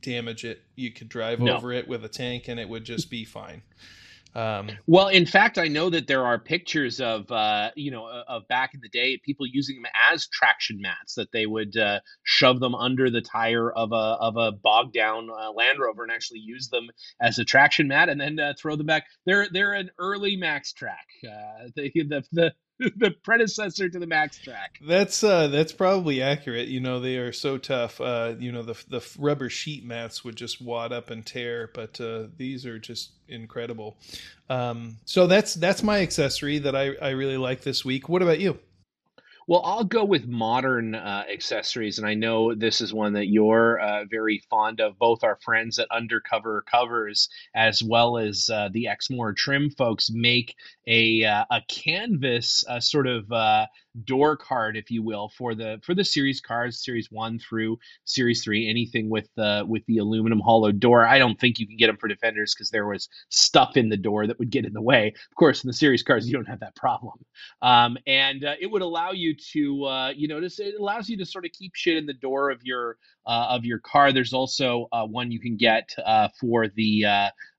damage 0.00 0.44
it. 0.44 0.62
You 0.74 0.90
could 0.90 1.08
drive 1.08 1.40
no. 1.40 1.56
over 1.56 1.72
it 1.72 1.86
with 1.86 2.04
a 2.04 2.08
tank 2.08 2.48
and 2.48 2.58
it 2.58 2.68
would 2.68 2.84
just 2.84 3.10
be 3.10 3.24
fine 3.24 3.62
um, 4.34 4.70
well, 4.86 5.08
in 5.08 5.26
fact, 5.26 5.58
I 5.58 5.68
know 5.68 5.90
that 5.90 6.06
there 6.06 6.24
are 6.24 6.38
pictures 6.38 7.00
of 7.00 7.30
uh, 7.30 7.70
you 7.76 7.90
know 7.90 8.06
of 8.06 8.48
back 8.48 8.74
in 8.74 8.80
the 8.80 8.88
day 8.88 9.20
people 9.24 9.46
using 9.46 9.76
them 9.76 9.90
as 10.10 10.26
traction 10.28 10.80
mats 10.80 11.14
that 11.14 11.32
they 11.32 11.46
would 11.46 11.76
uh, 11.76 12.00
shove 12.22 12.60
them 12.60 12.74
under 12.74 13.10
the 13.10 13.20
tire 13.20 13.70
of 13.70 13.92
a 13.92 13.94
of 13.94 14.36
a 14.36 14.52
bogged 14.52 14.94
down 14.94 15.28
uh, 15.30 15.52
Land 15.52 15.78
Rover 15.80 16.02
and 16.02 16.12
actually 16.12 16.40
use 16.40 16.68
them 16.68 16.88
as 17.20 17.38
a 17.38 17.44
traction 17.44 17.88
mat 17.88 18.08
and 18.08 18.20
then 18.20 18.38
uh, 18.38 18.54
throw 18.58 18.76
them 18.76 18.86
back. 18.86 19.04
They're 19.26 19.48
they're 19.52 19.74
an 19.74 19.90
early 19.98 20.36
Maxtrax. 20.36 20.96
Uh, 21.24 21.68
the, 21.76 21.90
the 21.94 22.24
the 22.32 22.54
the 22.96 23.10
predecessor 23.22 23.88
to 23.88 23.98
the 23.98 24.06
Max 24.06 24.38
track. 24.38 24.78
That's 24.86 25.22
uh, 25.22 25.48
that's 25.48 25.72
probably 25.72 26.22
accurate. 26.22 26.68
You 26.68 26.80
know, 26.80 27.00
they 27.00 27.16
are 27.16 27.32
so 27.32 27.58
tough. 27.58 28.00
Uh, 28.00 28.34
you 28.38 28.52
know, 28.52 28.62
the 28.62 28.82
the 28.88 29.06
rubber 29.18 29.48
sheet 29.50 29.84
mats 29.84 30.24
would 30.24 30.36
just 30.36 30.60
wad 30.60 30.92
up 30.92 31.10
and 31.10 31.24
tear, 31.24 31.70
but 31.74 32.00
uh, 32.00 32.24
these 32.36 32.66
are 32.66 32.78
just 32.78 33.12
incredible. 33.28 33.96
Um, 34.48 34.96
so 35.04 35.26
that's 35.26 35.54
that's 35.54 35.82
my 35.82 36.00
accessory 36.00 36.58
that 36.58 36.74
I 36.74 36.94
I 37.00 37.10
really 37.10 37.36
like 37.36 37.62
this 37.62 37.84
week. 37.84 38.08
What 38.08 38.22
about 38.22 38.40
you? 38.40 38.58
Well, 39.52 39.66
I'll 39.66 39.84
go 39.84 40.02
with 40.02 40.26
modern 40.26 40.94
uh, 40.94 41.24
accessories, 41.30 41.98
and 41.98 42.06
I 42.06 42.14
know 42.14 42.54
this 42.54 42.80
is 42.80 42.94
one 42.94 43.12
that 43.12 43.26
you're 43.26 43.78
uh, 43.78 44.06
very 44.06 44.38
fond 44.48 44.80
of. 44.80 44.98
Both 44.98 45.24
our 45.24 45.36
friends 45.44 45.78
at 45.78 45.88
Undercover 45.90 46.62
Covers, 46.62 47.28
as 47.54 47.82
well 47.82 48.16
as 48.16 48.48
uh, 48.48 48.70
the 48.72 48.88
Exmoor 48.88 49.34
Trim 49.34 49.68
folks, 49.68 50.08
make 50.10 50.56
a 50.86 51.24
uh, 51.26 51.44
a 51.50 51.60
canvas 51.68 52.64
uh, 52.66 52.80
sort 52.80 53.06
of 53.06 53.30
uh, 53.30 53.66
door 54.04 54.36
card, 54.36 54.76
if 54.76 54.90
you 54.90 55.02
will, 55.02 55.30
for 55.36 55.54
the 55.54 55.80
for 55.84 55.94
the 55.94 56.04
series 56.04 56.40
cars, 56.40 56.82
series 56.82 57.10
one 57.10 57.38
through 57.38 57.78
series 58.04 58.42
three. 58.42 58.68
Anything 58.68 59.10
with 59.10 59.28
the 59.36 59.64
with 59.66 59.84
the 59.86 59.98
aluminum 59.98 60.40
hollow 60.40 60.72
door. 60.72 61.06
I 61.06 61.18
don't 61.18 61.38
think 61.38 61.58
you 61.58 61.66
can 61.66 61.76
get 61.76 61.88
them 61.88 61.96
for 61.96 62.08
defenders 62.08 62.54
because 62.54 62.70
there 62.70 62.86
was 62.86 63.08
stuff 63.28 63.76
in 63.76 63.88
the 63.88 63.96
door 63.96 64.26
that 64.26 64.38
would 64.38 64.50
get 64.50 64.64
in 64.64 64.72
the 64.72 64.82
way. 64.82 65.08
Of 65.08 65.36
course, 65.36 65.62
in 65.62 65.68
the 65.68 65.74
series 65.74 66.02
cars, 66.02 66.26
you 66.26 66.32
don't 66.32 66.48
have 66.48 66.60
that 66.60 66.76
problem, 66.76 67.18
um, 67.60 67.96
and 68.06 68.44
uh, 68.44 68.54
it 68.60 68.70
would 68.70 68.82
allow 68.82 69.12
you 69.12 69.34
to 69.52 69.84
uh, 69.84 70.08
you 70.10 70.28
know 70.28 70.40
just 70.40 70.60
it 70.60 70.74
allows 70.78 71.08
you 71.08 71.16
to 71.18 71.26
sort 71.26 71.44
of 71.44 71.52
keep 71.52 71.74
shit 71.74 71.96
in 71.96 72.06
the 72.06 72.14
door 72.14 72.50
of 72.50 72.60
your 72.62 72.96
uh, 73.26 73.46
of 73.50 73.64
your 73.64 73.78
car. 73.78 74.12
There's 74.12 74.32
also 74.32 74.88
uh, 74.92 75.06
one 75.06 75.30
you 75.30 75.40
can 75.40 75.56
get 75.56 75.90
uh, 76.04 76.28
for 76.40 76.68
the 76.68 77.06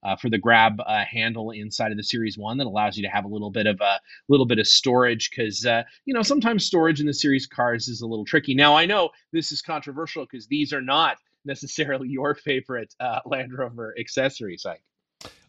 uh, 0.04 0.14
uh, 0.14 0.16
for 0.16 0.30
the 0.30 0.38
grab 0.38 0.80
uh, 0.86 1.04
handle 1.06 1.52
inside 1.52 1.92
of 1.92 1.98
the 1.98 2.04
Series 2.04 2.38
One 2.38 2.58
that 2.58 2.68
allows 2.68 2.98
you 2.98 3.04
to 3.04 3.10
have 3.10 3.26
a 3.26 3.28
little 3.28 3.52
bit 3.52 3.68
of 3.68 3.80
a 3.82 4.00
little 4.28 4.46
bit 4.46 4.60
of 4.60 4.68
storage 4.68 5.30
because 5.30 5.66
you 6.06 6.14
know 6.14 6.22
sometimes 6.22 6.66
storage 6.66 7.00
in 7.00 7.08
the 7.08 7.14
Series 7.14 7.48
cars 7.48 7.88
is 7.88 8.02
a 8.02 8.08
little 8.08 8.26
tricky. 8.26 8.56
Now 8.56 8.76
I 8.76 8.86
know 8.86 9.10
this 9.32 9.52
is 9.52 9.62
controversial 9.62 10.26
because 10.26 10.48
these 10.48 10.74
are 10.74 10.82
not 10.82 11.18
necessarily 11.46 12.08
your 12.08 12.36
favorite 12.36 12.94
Land 13.26 13.52
Rover 13.58 13.94
accessories, 14.00 14.66
Ike. 14.66 14.84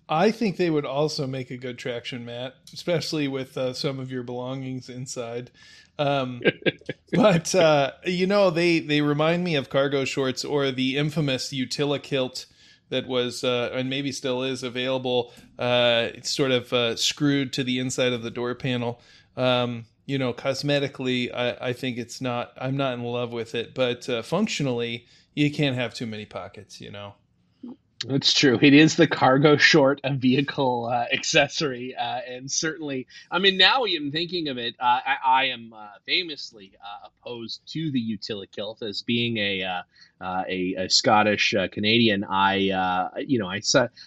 I 0.09 0.33
think 0.33 0.57
they 0.57 0.69
would 0.69 0.85
also 0.85 1.27
make 1.27 1.51
a 1.51 1.57
good 1.57 1.79
traction 1.79 2.27
mat, 2.27 2.57
especially 2.75 3.27
with 3.27 3.57
uh, 3.57 3.73
some 3.73 3.99
of 3.99 4.11
your 4.11 4.23
belongings 4.23 4.91
inside. 4.91 5.51
Um, 5.99 6.43
but 7.13 7.55
uh, 7.55 7.93
you 8.05 8.27
know, 8.27 8.51
they 8.51 8.81
they 8.81 9.01
remind 9.01 9.45
me 9.45 9.55
of 9.55 9.71
cargo 9.71 10.05
shorts 10.05 10.45
or 10.45 10.71
the 10.71 10.99
infamous 10.99 11.53
Utilikilt 11.53 12.47
that 12.91 13.07
was 13.07 13.45
uh, 13.45 13.71
and 13.73 13.91
maybe 13.91 14.13
still 14.13 14.43
is 14.43 14.63
available. 14.63 15.33
Uh, 15.59 16.09
it's 16.15 16.31
sort 16.31 16.51
of 16.51 16.73
uh, 16.73 16.97
screwed 16.97 17.53
to 17.55 17.65
the 17.65 17.79
inside 17.79 18.13
of 18.13 18.23
the 18.23 18.31
door 18.31 18.55
panel. 18.55 19.01
Um, 19.37 19.87
you 20.07 20.19
know, 20.19 20.33
cosmetically, 20.33 21.35
I, 21.35 21.69
I, 21.69 21.73
think 21.73 21.97
it's 21.97 22.21
not. 22.21 22.53
I'm 22.61 22.77
not 22.77 22.95
in 22.95 23.03
love 23.03 23.33
with 23.33 23.55
it, 23.55 23.75
but 23.75 24.09
uh, 24.09 24.23
functionally, 24.23 25.07
you 25.35 25.51
can't 25.51 25.77
have 25.77 25.95
too 25.95 26.07
many 26.07 26.27
pockets. 26.27 26.81
You 26.81 26.91
know. 26.91 27.15
It's 28.09 28.35
true. 28.35 28.59
It 28.61 28.75
is 28.75 28.97
the 28.97 29.07
cargo 29.07 29.57
short 29.57 30.01
a 30.05 30.13
vehicle 30.13 30.87
uh, 30.87 31.07
accessory, 31.13 31.95
uh, 31.95 32.21
and 32.29 32.51
certainly, 32.51 33.07
I 33.31 33.39
mean, 33.39 33.57
now 33.57 33.87
even 33.87 34.11
thinking 34.11 34.49
of 34.49 34.59
it, 34.59 34.75
uh, 34.79 35.01
I, 35.07 35.17
I, 35.25 35.45
am 35.47 35.73
uh, 35.73 35.89
famously 36.05 36.73
uh, 36.83 37.09
opposed 37.09 37.63
to 37.69 37.91
the 37.93 38.01
Utilikilt 38.01 38.83
as 38.83 39.03
being 39.03 39.39
a 39.39 39.63
uh, 39.63 39.83
a, 40.49 40.75
a, 40.79 40.91
Scottish 40.91 41.55
Canadian. 41.73 42.25
I, 42.25 43.13
you 43.27 43.39
know, 43.39 43.49
I 43.49 43.63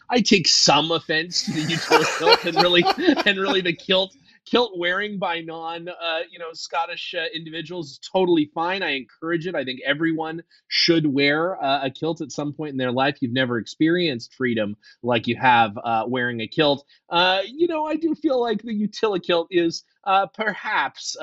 I 0.10 0.22
take 0.22 0.48
some 0.48 0.92
offense 0.92 1.44
to 1.46 1.54
the 1.54 1.62
Utilikilt 1.62 2.46
and 2.46 2.58
really 2.58 2.84
and 3.26 3.40
really 3.40 3.62
the 3.62 3.74
kilt 3.74 4.16
kilt 4.50 4.78
wearing 4.78 5.20
by 5.20 5.42
non 5.42 5.88
uh, 5.90 6.20
you 6.32 6.40
know 6.40 6.54
Scottish 6.54 7.14
uh, 7.18 7.26
individuals 7.34 7.92
is 7.92 8.00
totally 8.00 8.50
fine. 8.54 8.84
I 8.84 8.92
encourage 8.92 9.48
it. 9.48 9.56
I 9.56 9.64
think 9.64 9.80
everyone 9.86 10.44
should 10.68 11.06
wear 11.06 11.62
uh, 11.64 11.86
a 11.86 11.92
kilt 11.92 12.22
at 12.22 12.32
some 12.32 12.54
point 12.54 12.72
in 12.72 12.78
their 12.78 12.92
life. 12.92 13.18
You've 13.22 13.34
never 13.34 13.58
experienced 13.58 14.34
freedom 14.34 14.76
like 15.04 15.28
you 15.28 15.36
have 15.36 15.78
uh, 15.84 16.06
wearing 16.08 16.42
a 16.42 16.48
kilt. 16.48 16.86
Uh, 17.10 17.42
you 17.46 17.68
know, 17.68 17.86
I 17.86 17.96
do 17.96 18.16
feel 18.16 18.42
like 18.42 18.62
the 18.62 18.88
Utilikilt 18.88 19.48
is 19.52 19.84
uh, 20.06 20.28
perhaps 20.28 21.16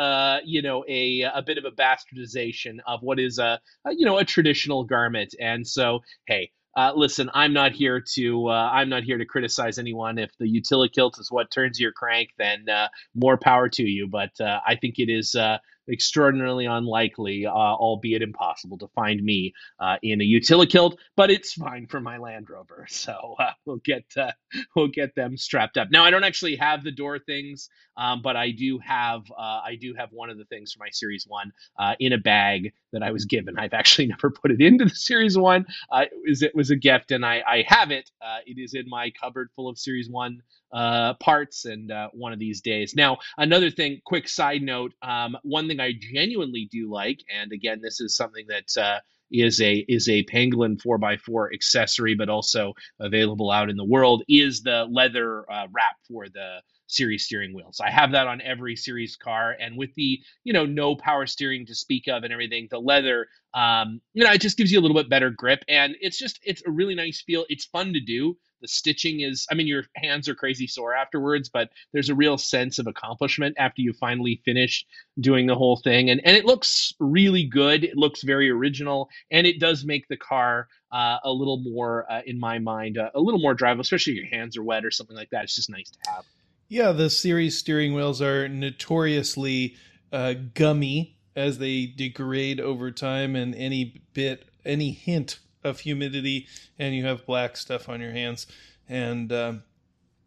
you 0.45 0.62
know 0.62 0.85
a 0.88 1.23
a 1.23 1.43
bit 1.43 1.59
of 1.59 1.64
a 1.64 1.71
bastardization 1.71 2.78
of 2.87 3.02
what 3.02 3.19
is 3.19 3.38
a, 3.38 3.61
a 3.85 3.95
you 3.95 4.04
know 4.04 4.19
a 4.19 4.25
traditional 4.25 4.85
garment. 4.85 5.35
And 5.40 5.66
so 5.66 6.00
hey 6.26 6.50
uh, 6.76 6.93
listen, 6.95 7.31
I'm 7.35 7.52
not 7.52 7.73
here 7.73 8.02
to 8.14 8.49
uh, 8.49 8.71
I'm 8.73 8.88
not 8.88 9.04
here 9.04 9.19
to 9.19 9.25
criticize 9.25 9.78
anyone. 9.78 10.19
If 10.19 10.37
the 10.38 10.47
Utilikilt 10.47 11.21
is 11.21 11.31
what 11.31 11.50
turns 11.50 11.78
your 11.78 11.93
crank, 11.93 12.31
then 12.37 12.69
uh, 12.69 12.88
more 13.14 13.37
power 13.37 13.69
to 13.71 13.83
you. 13.83 14.09
But 14.09 14.40
uh, 14.40 14.61
I 14.66 14.76
think 14.76 14.99
it 14.99 15.09
is 15.09 15.35
uh, 15.35 15.59
extraordinarily 15.91 16.67
unlikely, 16.67 17.47
uh, 17.47 17.50
albeit 17.50 18.23
impossible, 18.23 18.79
to 18.79 18.88
find 18.88 19.23
me 19.23 19.53
uh, 19.79 19.97
in 20.03 20.21
a 20.21 20.25
Utilikilt, 20.25 20.97
but 21.17 21.31
it's 21.31 21.53
fine 21.53 21.87
for 21.87 22.00
my 22.00 22.19
Land 22.19 22.49
Rover. 22.50 22.87
So 23.05 23.35
uh, 23.38 23.50
we'll 23.67 23.83
get 23.85 24.05
uh, 24.17 24.33
we'll 24.75 24.88
get 24.88 25.14
them 25.14 25.37
strapped 25.37 25.76
up. 25.76 25.88
Now 25.91 26.05
I 26.05 26.11
don't 26.11 26.25
actually 26.25 26.57
have 26.57 26.83
the 26.85 26.91
door 26.91 27.19
things, 27.19 27.69
um, 27.99 28.23
but 28.23 28.35
I 28.35 28.50
do 28.50 28.79
have 28.79 29.31
uh, 29.31 29.61
I 29.62 29.76
do 29.79 29.95
have 29.95 30.11
one 30.11 30.31
of 30.31 30.38
the 30.38 30.47
things 30.47 30.73
for 30.73 30.79
my 30.79 30.88
Series 30.91 31.26
One 31.29 31.53
uh, 31.79 31.97
in 32.00 32.14
a 32.14 32.19
bag 32.19 32.73
that 32.93 33.03
I 33.03 33.11
was 33.11 33.26
given. 33.26 33.59
I've 33.59 33.75
actually 33.75 34.07
never 34.14 34.31
put 34.31 34.53
it 34.53 34.62
into 34.62 34.85
the 34.85 34.95
Series 34.95 35.37
One. 35.37 35.67
it 35.93 36.11
was 36.26 36.43
it 36.43 36.55
was 36.55 36.71
a 36.71 36.76
gift, 36.76 37.11
and 37.11 37.26
I 37.26 37.43
I 37.47 37.64
have 37.67 37.91
it. 37.91 38.11
it 38.47 38.59
is 38.59 38.73
in 38.73 38.88
my 38.88 39.11
cupboard 39.11 39.50
full 39.55 39.69
of 39.69 39.79
Series 39.79 40.09
One 40.09 40.41
uh, 40.75 41.14
parts 41.14 41.64
and 41.64 41.90
uh, 41.90 42.09
one 42.12 42.33
of 42.33 42.38
these 42.38 42.61
days. 42.61 42.95
Now, 42.95 43.19
another 43.38 43.71
thing, 43.71 44.00
quick 44.04 44.28
side 44.28 44.61
note, 44.61 44.93
um, 45.02 45.37
one 45.45 45.69
thing 45.69 45.81
I 45.81 45.93
genuinely 45.99 46.69
do 46.71 46.90
like, 46.90 47.21
and 47.33 47.52
again, 47.52 47.81
this 47.81 48.00
is 48.00 48.16
something 48.16 48.45
that 48.49 48.76
uh, 48.83 48.99
is 49.31 49.61
a 49.61 49.85
is 49.88 50.09
a 50.09 50.25
Pangolin 50.25 50.81
4x4 50.83 51.54
accessory, 51.54 52.14
but 52.14 52.28
also 52.28 52.75
available 53.00 53.50
out 53.50 53.71
in 53.71 53.76
the 53.76 53.85
world, 53.85 54.25
is 54.28 54.62
the 54.62 54.87
leather 54.90 55.50
uh, 55.50 55.66
wrap 55.73 55.97
for 56.09 56.28
the 56.28 56.61
series 56.87 57.25
steering 57.25 57.54
wheels. 57.54 57.81
I 57.81 57.90
have 57.90 58.12
that 58.12 58.26
on 58.26 58.40
every 58.43 58.76
series 58.76 59.16
car, 59.16 59.57
and 59.59 59.76
with 59.76 59.95
the 59.95 60.21
you 60.43 60.52
know 60.52 60.66
no 60.66 60.97
power 60.97 61.26
steering 61.26 61.66
to 61.66 61.75
speak 61.75 62.09
of 62.09 62.25
and 62.25 62.33
everything, 62.33 62.69
the 62.71 62.78
leather, 62.81 63.28
um, 63.54 64.00
you 64.12 64.25
know, 64.25 64.33
it 64.33 64.40
just 64.40 64.57
gives 64.57 64.73
you 64.73 64.81
a 64.81 64.83
little 64.83 64.97
bit 64.97 65.09
better 65.09 65.31
grip, 65.31 65.64
and 65.69 65.95
it's 66.00 66.19
just 66.19 66.40
it's 66.45 66.62
a 66.66 66.71
really 66.71 66.95
nice 66.95 67.23
feel. 67.23 67.45
It's 67.49 67.64
fun 67.64 67.93
to 67.93 68.00
do. 68.00 68.37
The 68.64 68.68
stitching 68.68 69.21
is, 69.21 69.47
I 69.50 69.54
mean, 69.54 69.66
your 69.66 69.85
hands 69.94 70.26
are 70.26 70.35
crazy 70.35 70.66
sore 70.66 70.94
afterwards, 70.94 71.50
but 71.50 71.68
there's 71.92 72.09
a 72.09 72.14
real 72.14 72.38
sense 72.38 72.78
of 72.78 72.87
accomplishment 72.87 73.54
after 73.59 73.83
you 73.83 73.92
finally 73.92 74.40
finish 74.42 74.87
doing 75.21 75.47
the 75.47 75.54
whole 75.54 75.76
thing. 75.76 76.09
And, 76.09 76.18
and 76.25 76.35
it 76.35 76.47
looks 76.47 76.94
really 76.99 77.44
good. 77.44 77.85
It 77.85 77.99
looks 77.99 78.23
very 78.23 78.49
original, 78.49 79.11
and 79.30 79.47
it 79.47 79.61
does 79.61 79.85
make 79.85 80.09
the 80.09 80.16
car 80.16 80.68
uh, 80.90 81.18
a 81.25 81.30
little 81.30 81.59
more, 81.59 82.11
uh, 82.11 82.23
in 82.25 82.40
my 82.40 82.59
mind, 82.59 82.97
uh, 82.97 83.11
a 83.14 83.21
little 83.21 83.38
more 83.38 83.54
drivable, 83.54 83.80
especially 83.80 84.14
if 84.14 84.21
your 84.21 84.28
hands 84.28 84.56
are 84.56 84.62
wet 84.62 84.83
or 84.83 84.90
something 84.90 85.14
like 85.14 85.28
that. 85.28 85.44
It's 85.44 85.56
just 85.56 85.68
nice 85.68 85.90
to 85.90 86.11
have. 86.11 86.25
Yeah, 86.68 86.92
the 86.92 87.11
series 87.11 87.59
steering 87.59 87.92
wheels 87.92 88.23
are 88.23 88.49
notoriously 88.49 89.76
uh, 90.11 90.37
gummy 90.54 91.18
as 91.37 91.59
they 91.59 91.85
degrade 91.85 92.61
over 92.61 92.90
time, 92.90 93.37
and 93.37 93.54
any 93.56 94.00
bit, 94.14 94.49
any 94.64 94.92
hint 94.92 95.40
of 95.64 95.80
humidity 95.80 96.47
and 96.78 96.94
you 96.94 97.04
have 97.04 97.26
black 97.26 97.56
stuff 97.56 97.88
on 97.88 98.00
your 98.00 98.12
hands. 98.12 98.47
And 98.88 99.33
um, 99.33 99.62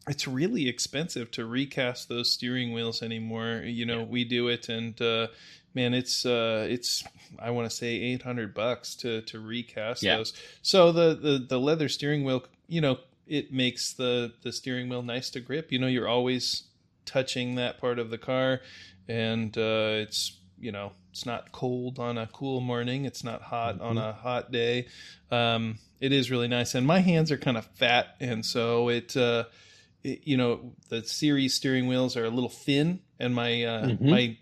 it's 0.08 0.27
really 0.27 0.67
expensive 0.67 1.32
to 1.32 1.46
recast 1.46 2.10
those 2.10 2.32
steering 2.32 2.74
wheels 2.74 3.01
anymore. 3.01 3.62
You 3.65 3.86
know, 3.86 4.03
we 4.03 4.24
do 4.24 4.48
it, 4.48 4.70
and 4.70 5.00
uh, 5.01 5.27
man, 5.74 5.94
it's 5.94 6.25
uh, 6.25 6.65
it's 6.70 7.03
I 7.39 7.51
want 7.51 7.70
to 7.70 7.75
say 7.75 7.88
eight 7.88 8.24
hundred 8.24 8.53
bucks 8.53 8.96
to 8.98 9.22
to 9.24 9.39
recast 9.39 10.03
yeah. 10.03 10.17
those. 10.17 10.34
So 10.62 10.91
the, 10.91 11.15
the 11.15 11.46
the 11.48 11.60
leather 11.60 11.89
steering 11.89 12.24
wheel, 12.24 12.46
you 12.67 12.82
know, 12.82 13.00
it 13.27 13.51
makes 13.51 13.94
the 13.94 14.34
the 14.44 14.51
steering 14.51 14.89
wheel 14.89 15.03
nice 15.03 15.29
to 15.32 15.39
grip. 15.39 15.72
You 15.72 15.79
know, 15.79 15.88
you're 15.88 16.08
always 16.08 16.63
touching 17.06 17.56
that 17.56 17.79
part 17.79 18.00
of 18.00 18.10
the 18.10 18.17
car, 18.17 18.62
and 19.08 19.56
uh, 19.58 20.01
it's 20.01 20.38
you 20.60 20.72
know 20.72 20.94
it's 21.17 21.25
not 21.25 21.51
cold 21.51 21.97
on 21.97 22.19
a 22.19 22.27
cool 22.27 22.62
morning. 22.62 23.05
It's 23.05 23.24
not 23.24 23.41
hot 23.41 23.77
mm-hmm. 23.77 23.86
on 23.86 23.97
a 23.97 24.13
hot 24.13 24.51
day. 24.51 24.86
Um, 25.31 25.79
it 26.00 26.12
is 26.12 26.29
really 26.29 26.47
nice, 26.47 26.75
and 26.75 26.86
my 26.86 27.00
hands 27.00 27.31
are 27.31 27.38
kind 27.38 27.57
of 27.57 27.65
fat, 27.74 28.15
and 28.19 28.45
so 28.45 28.89
it, 28.89 29.17
uh, 29.17 29.45
it, 30.03 30.27
you 30.27 30.38
know 30.38 30.74
the 30.89 31.03
series 31.03 31.55
steering 31.55 31.88
wheels 31.88 32.15
are 32.15 32.25
a 32.25 32.29
little 32.29 32.51
thin, 32.51 33.00
and 33.19 33.33
my 33.33 33.63
uh, 33.63 33.88
mm-hmm. 33.88 34.09
my 34.12 34.38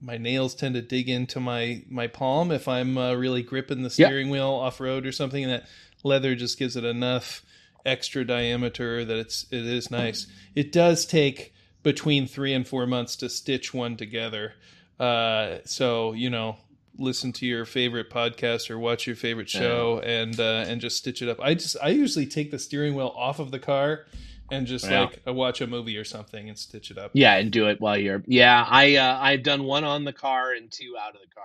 my 0.00 0.18
nails 0.18 0.54
tend 0.54 0.76
to 0.76 0.82
dig 0.82 1.08
into 1.08 1.40
my 1.40 1.82
my 1.88 2.06
palm 2.06 2.52
if 2.52 2.68
I'm 2.68 2.96
uh, 2.96 3.14
really 3.14 3.42
gripping 3.42 3.82
the 3.82 3.90
steering 3.90 4.28
yep. 4.28 4.32
wheel 4.32 4.50
off 4.50 4.78
road 4.78 5.06
or 5.06 5.12
something. 5.12 5.42
And 5.42 5.52
that 5.52 5.64
leather 6.04 6.36
just 6.36 6.60
gives 6.60 6.76
it 6.76 6.84
enough 6.84 7.42
extra 7.84 8.24
diameter 8.24 9.04
that 9.04 9.16
it's 9.16 9.46
it 9.50 9.66
is 9.66 9.90
nice. 9.90 10.28
It 10.54 10.70
does 10.70 11.06
take 11.06 11.54
between 11.82 12.28
three 12.28 12.54
and 12.54 12.68
four 12.68 12.86
months 12.86 13.16
to 13.16 13.28
stitch 13.28 13.74
one 13.74 13.96
together. 13.96 14.54
Uh, 15.00 15.58
so 15.64 16.12
you 16.12 16.30
know, 16.30 16.56
listen 16.98 17.32
to 17.32 17.46
your 17.46 17.64
favorite 17.64 18.10
podcast 18.10 18.70
or 18.70 18.78
watch 18.78 19.06
your 19.06 19.16
favorite 19.16 19.48
show 19.48 20.00
yeah. 20.02 20.10
and 20.10 20.38
uh, 20.38 20.64
and 20.68 20.80
just 20.80 20.98
stitch 20.98 21.22
it 21.22 21.28
up. 21.28 21.40
I 21.40 21.54
just 21.54 21.76
I 21.82 21.88
usually 21.88 22.26
take 22.26 22.50
the 22.50 22.58
steering 22.58 22.94
wheel 22.94 23.12
off 23.16 23.38
of 23.38 23.50
the 23.50 23.58
car 23.58 24.04
and 24.50 24.66
just 24.66 24.88
yeah. 24.88 25.02
like 25.02 25.22
I 25.26 25.30
watch 25.30 25.60
a 25.60 25.66
movie 25.66 25.96
or 25.96 26.04
something 26.04 26.48
and 26.48 26.58
stitch 26.58 26.90
it 26.90 26.98
up. 26.98 27.12
Yeah, 27.14 27.34
and 27.36 27.50
do 27.50 27.68
it 27.68 27.80
while 27.80 27.96
you're. 27.96 28.22
Yeah, 28.26 28.64
I 28.68 28.96
uh, 28.96 29.18
I've 29.20 29.42
done 29.42 29.64
one 29.64 29.84
on 29.84 30.04
the 30.04 30.12
car 30.12 30.52
and 30.52 30.70
two 30.70 30.94
out 31.00 31.14
of 31.14 31.20
the 31.20 31.34
car, 31.34 31.44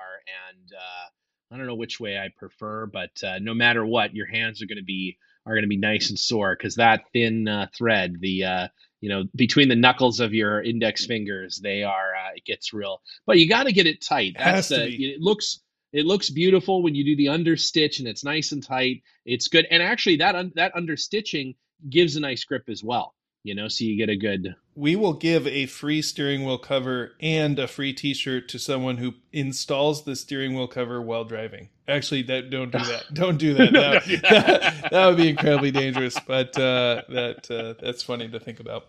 and 0.50 0.72
uh, 0.74 1.54
I 1.54 1.58
don't 1.58 1.68
know 1.68 1.76
which 1.76 2.00
way 2.00 2.18
I 2.18 2.30
prefer, 2.36 2.86
but 2.86 3.24
uh, 3.24 3.40
no 3.40 3.54
matter 3.54 3.86
what, 3.86 4.14
your 4.14 4.28
hands 4.28 4.62
are 4.62 4.68
going 4.68 4.78
to 4.78 4.84
be 4.84 5.18
are 5.46 5.54
going 5.54 5.64
to 5.64 5.70
be 5.70 5.78
nice 5.78 6.10
and 6.10 6.20
sore 6.20 6.56
because 6.56 6.76
that 6.76 7.06
thin 7.14 7.48
uh, 7.48 7.68
thread, 7.74 8.18
the 8.20 8.44
uh, 8.44 8.68
you 9.02 9.10
know 9.10 9.24
between 9.36 9.70
the 9.70 9.76
knuckles 9.76 10.20
of 10.20 10.34
your 10.34 10.62
index 10.62 11.06
fingers, 11.06 11.60
they 11.62 11.84
are 11.84 12.16
uh, 12.16 12.36
it 12.36 12.46
gets 12.46 12.74
real. 12.74 13.02
But 13.26 13.38
you 13.38 13.50
got 13.50 13.64
to 13.64 13.74
get 13.74 13.88
it 13.88 14.02
tight. 14.02 14.36
That's 14.38 14.70
the 14.70 14.86
it 14.88 15.22
looks 15.22 15.62
it 15.94 16.06
looks 16.06 16.30
beautiful 16.30 16.84
when 16.84 16.94
you 16.94 17.06
do 17.06 17.16
the 17.16 17.28
understitch 17.28 18.00
and 18.00 18.08
it's 18.08 18.24
nice 18.24 18.52
and 18.52 18.62
tight. 18.62 19.04
It's 19.26 19.48
good, 19.48 19.66
and 19.72 19.82
actually 19.82 20.18
that 20.18 20.36
un- 20.36 20.54
that 20.56 20.76
understitching 20.76 21.56
gives 21.90 22.16
a 22.16 22.20
nice 22.20 22.44
grip 22.44 22.70
as 22.70 22.84
well. 22.84 23.15
You 23.46 23.54
know, 23.54 23.68
so 23.68 23.86
you 23.86 23.96
get 23.96 24.10
a 24.10 24.16
good. 24.16 24.56
We 24.74 24.96
will 24.96 25.14
give 25.14 25.46
a 25.46 25.68
free 25.68 26.02
steering 26.02 26.46
wheel 26.46 26.58
cover 26.58 27.12
and 27.22 27.60
a 27.60 27.68
free 27.68 27.94
T-shirt 27.94 28.50
to 28.50 28.58
someone 28.58 28.98
who 28.98 29.14
installs 29.32 30.04
the 30.04 30.16
steering 30.16 30.56
wheel 30.56 30.68
cover 30.68 31.00
while 31.00 31.26
driving. 31.26 31.70
Actually, 31.88 32.24
that 32.24 32.50
don't 32.50 32.72
do 32.72 32.80
that. 32.80 33.04
Don't 33.14 33.38
do 33.38 33.54
that. 33.54 33.72
no, 33.72 33.92
that, 33.92 34.06
do 34.06 34.18
that. 34.18 34.88
that, 34.92 35.06
would 35.06 35.18
be 35.18 35.30
incredibly 35.30 35.70
dangerous. 35.70 36.20
But 36.20 36.58
uh, 36.58 37.04
that 37.10 37.52
uh, 37.52 37.76
that's 37.80 38.02
funny 38.02 38.28
to 38.30 38.40
think 38.40 38.60
about. 38.60 38.88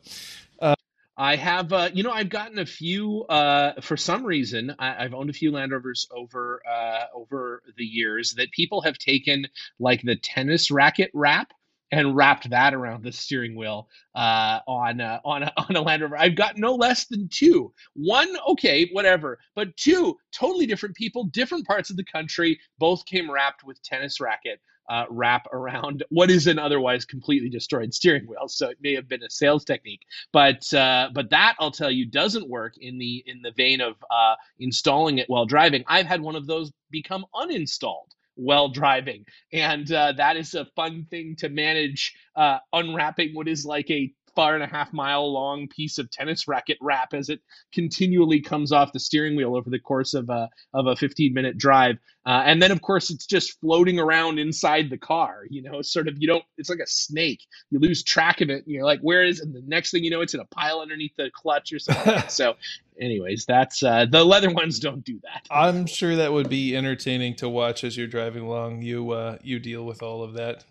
I 1.19 1.37
have, 1.37 1.73
uh, 1.73 1.89
you 1.95 2.03
know, 2.03 2.11
I've 2.11 2.29
gotten 2.29 2.59
a 2.59 2.67
few. 2.67 3.25
Uh, 3.25 3.81
for 3.81 3.97
some 3.97 4.25
reason, 4.25 4.75
I, 4.79 5.03
have 5.03 5.15
owned 5.15 5.31
a 5.31 5.33
few 5.33 5.51
Land 5.51 5.73
Rovers 5.73 6.07
over 6.11 6.61
uh, 6.71 7.05
over 7.15 7.63
the 7.77 7.85
years 7.85 8.35
that 8.37 8.51
people 8.51 8.83
have 8.83 8.99
taken 8.99 9.47
like 9.79 10.03
the 10.03 10.17
tennis 10.17 10.71
racket 10.71 11.11
wrap 11.15 11.53
and 11.93 12.17
wrapped 12.17 12.51
that 12.51 12.75
around 12.75 13.03
the 13.03 13.13
steering 13.13 13.55
wheel 13.55 13.89
uh, 14.15 14.61
on 14.67 15.01
uh, 15.01 15.21
on 15.25 15.45
a, 15.45 15.53
on 15.69 15.77
a 15.77 15.83
Land 15.83 16.03
Rover. 16.03 16.19
I've 16.19 16.37
got 16.37 16.59
no 16.59 16.75
less 16.75 17.07
than 17.07 17.29
two. 17.29 17.73
One, 17.95 18.29
okay, 18.49 18.89
whatever, 18.93 19.39
but 19.55 19.77
two 19.77 20.17
totally 20.33 20.67
different 20.67 20.97
people, 20.97 21.25
different 21.25 21.67
parts 21.67 21.91
of 21.91 21.97
the 21.97 22.05
country. 22.05 22.59
Both 22.79 23.07
came 23.07 23.31
wrapped 23.31 23.65
with 23.65 23.83
tennis 23.83 24.21
racket 24.21 24.61
uh, 24.89 25.05
wrap 25.11 25.47
around 25.53 26.05
what 26.11 26.31
is 26.31 26.47
an 26.47 26.59
otherwise 26.59 27.05
completely 27.05 27.49
destroyed 27.49 27.93
steering 27.93 28.27
wheel. 28.27 28.49
So 28.49 28.69
it 28.69 28.79
may 28.81 28.95
have 28.95 29.09
been 29.09 29.23
a 29.23 29.31
sales 29.31 29.65
technique, 29.65 30.03
but 30.33 30.73
uh, 30.75 31.11
but 31.13 31.31
that 31.31 31.55
I'll 31.59 31.71
tell 31.71 31.91
you 31.91 32.07
doesn't 32.07 32.49
work 32.49 32.75
in 32.79 32.99
the 32.99 33.23
in 33.27 33.43
the 33.43 33.53
vein 33.53 33.81
of 33.81 33.95
uh, 34.11 34.35
installing 34.59 35.19
it 35.19 35.29
while 35.29 35.47
driving. 35.47 35.85
I've 35.87 36.07
had 36.07 36.21
one 36.21 36.37
of 36.37 36.47
those 36.47 36.73
become 36.91 37.25
uninstalled 37.35 38.16
while 38.37 38.69
driving. 38.69 39.27
And 39.53 39.91
uh, 39.91 40.13
that 40.13 40.37
is 40.37 40.55
a 40.55 40.67
fun 40.77 41.07
thing 41.11 41.37
to 41.39 41.49
manage, 41.49 42.15
uh, 42.37 42.59
unwrapping 42.73 43.35
what 43.35 43.49
is 43.49 43.67
like 43.67 43.91
a 43.91 44.13
far 44.37 44.55
and 44.55 44.63
a 44.63 44.67
half 44.67 44.93
mile 44.93 45.33
long 45.33 45.67
piece 45.67 45.99
of 45.99 46.11
tennis 46.11 46.47
racket 46.47 46.77
wrap 46.81 47.15
as 47.15 47.29
it 47.31 47.41
continually 47.73 48.41
comes 48.41 48.71
off 48.71 48.93
the 48.93 49.01
steering 49.01 49.35
wheel 49.35 49.57
over 49.57 49.71
the 49.71 49.81
course 49.81 50.15
of 50.15 50.29
a 50.29 50.49
of 50.73 50.87
a 50.87 50.95
15 50.95 51.35
minute 51.35 51.59
drive. 51.59 51.97
Uh, 52.25 52.43
and 52.45 52.61
then 52.61 52.73
of 52.73 52.83
course 52.83 53.11
it's 53.11 53.25
just 53.25 53.59
floating 53.61 53.99
around 53.99 54.39
inside 54.39 54.91
the 54.91 54.99
car. 54.99 55.45
You 55.49 55.63
know, 55.63 55.81
sort 55.83 56.07
of 56.07 56.17
you 56.19 56.29
don't. 56.29 56.45
It's 56.59 56.69
like 56.69 56.81
a 56.81 56.87
snake. 56.87 57.41
You 57.71 57.79
lose 57.79 58.03
track 58.03 58.41
of 58.41 58.51
it. 58.51 58.65
And 58.65 58.75
you're 58.75 58.85
like, 58.85 59.01
where 59.01 59.25
is 59.25 59.41
it? 59.41 59.47
And 59.47 59.55
the 59.55 59.63
next 59.67 59.91
thing 59.91 60.05
you 60.05 60.11
know, 60.11 60.21
it's 60.21 60.35
in 60.35 60.41
a 60.41 60.45
pile 60.45 60.81
underneath 60.81 61.13
the 61.17 61.31
clutch 61.33 61.73
or 61.73 61.79
something. 61.79 62.23
so 62.29 62.55
anyways, 63.01 63.47
that's 63.47 63.83
uh, 63.83 64.07
the 64.11 64.25
leather 64.25 64.51
ones 64.51 64.79
don't 64.81 65.05
do 65.05 65.21
that. 65.23 65.47
I'm 65.51 65.87
sure 65.87 66.17
that 66.17 66.33
would 66.33 66.49
be 66.49 66.77
entertaining 66.77 67.37
to 67.37 67.49
watch 67.49 67.85
as 67.85 67.97
you're 67.97 68.07
driving 68.07 68.43
along. 68.43 68.83
You 68.83 69.11
uh, 69.13 69.39
you 69.43 69.59
deal 69.59 69.85
with 69.85 70.03
all 70.03 70.23
of 70.23 70.35
that 70.35 70.65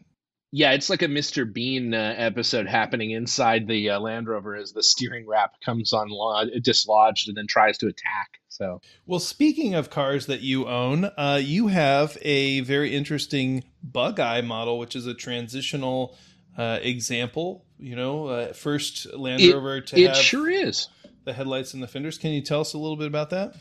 yeah, 0.55 0.71
it's 0.71 0.89
like 0.89 1.01
a 1.01 1.07
Mr. 1.07 1.51
Bean 1.51 1.93
uh, 1.93 2.13
episode 2.15 2.65
happening 2.65 3.11
inside 3.11 3.67
the 3.67 3.89
uh, 3.89 3.99
Land 3.99 4.29
Rover 4.29 4.55
as 4.55 4.71
the 4.71 4.81
steering 4.81 5.27
wrap 5.27 5.59
comes 5.59 5.91
on 5.91 6.07
dislodged 6.61 7.27
and 7.27 7.35
then 7.35 7.45
tries 7.45 7.77
to 7.79 7.87
attack. 7.87 8.39
So, 8.47 8.79
well, 9.05 9.19
speaking 9.19 9.75
of 9.75 9.89
cars 9.89 10.27
that 10.27 10.39
you 10.39 10.65
own, 10.65 11.11
uh, 11.17 11.41
you 11.43 11.67
have 11.67 12.17
a 12.21 12.61
very 12.61 12.95
interesting 12.95 13.65
bug 13.83 14.21
eye 14.21 14.39
model, 14.39 14.79
which 14.79 14.95
is 14.95 15.05
a 15.07 15.13
transitional 15.13 16.15
uh, 16.57 16.79
example. 16.81 17.65
You 17.77 17.97
know, 17.97 18.27
uh, 18.27 18.53
first 18.53 19.13
Land 19.13 19.41
it, 19.41 19.53
Rover 19.53 19.81
to 19.81 19.99
it 19.99 20.07
have 20.07 20.15
sure 20.15 20.49
is 20.49 20.87
the 21.25 21.33
headlights 21.33 21.73
and 21.73 21.83
the 21.83 21.87
fenders. 21.87 22.17
Can 22.17 22.31
you 22.31 22.39
tell 22.39 22.61
us 22.61 22.73
a 22.73 22.77
little 22.77 22.95
bit 22.95 23.07
about 23.07 23.31
that? 23.31 23.57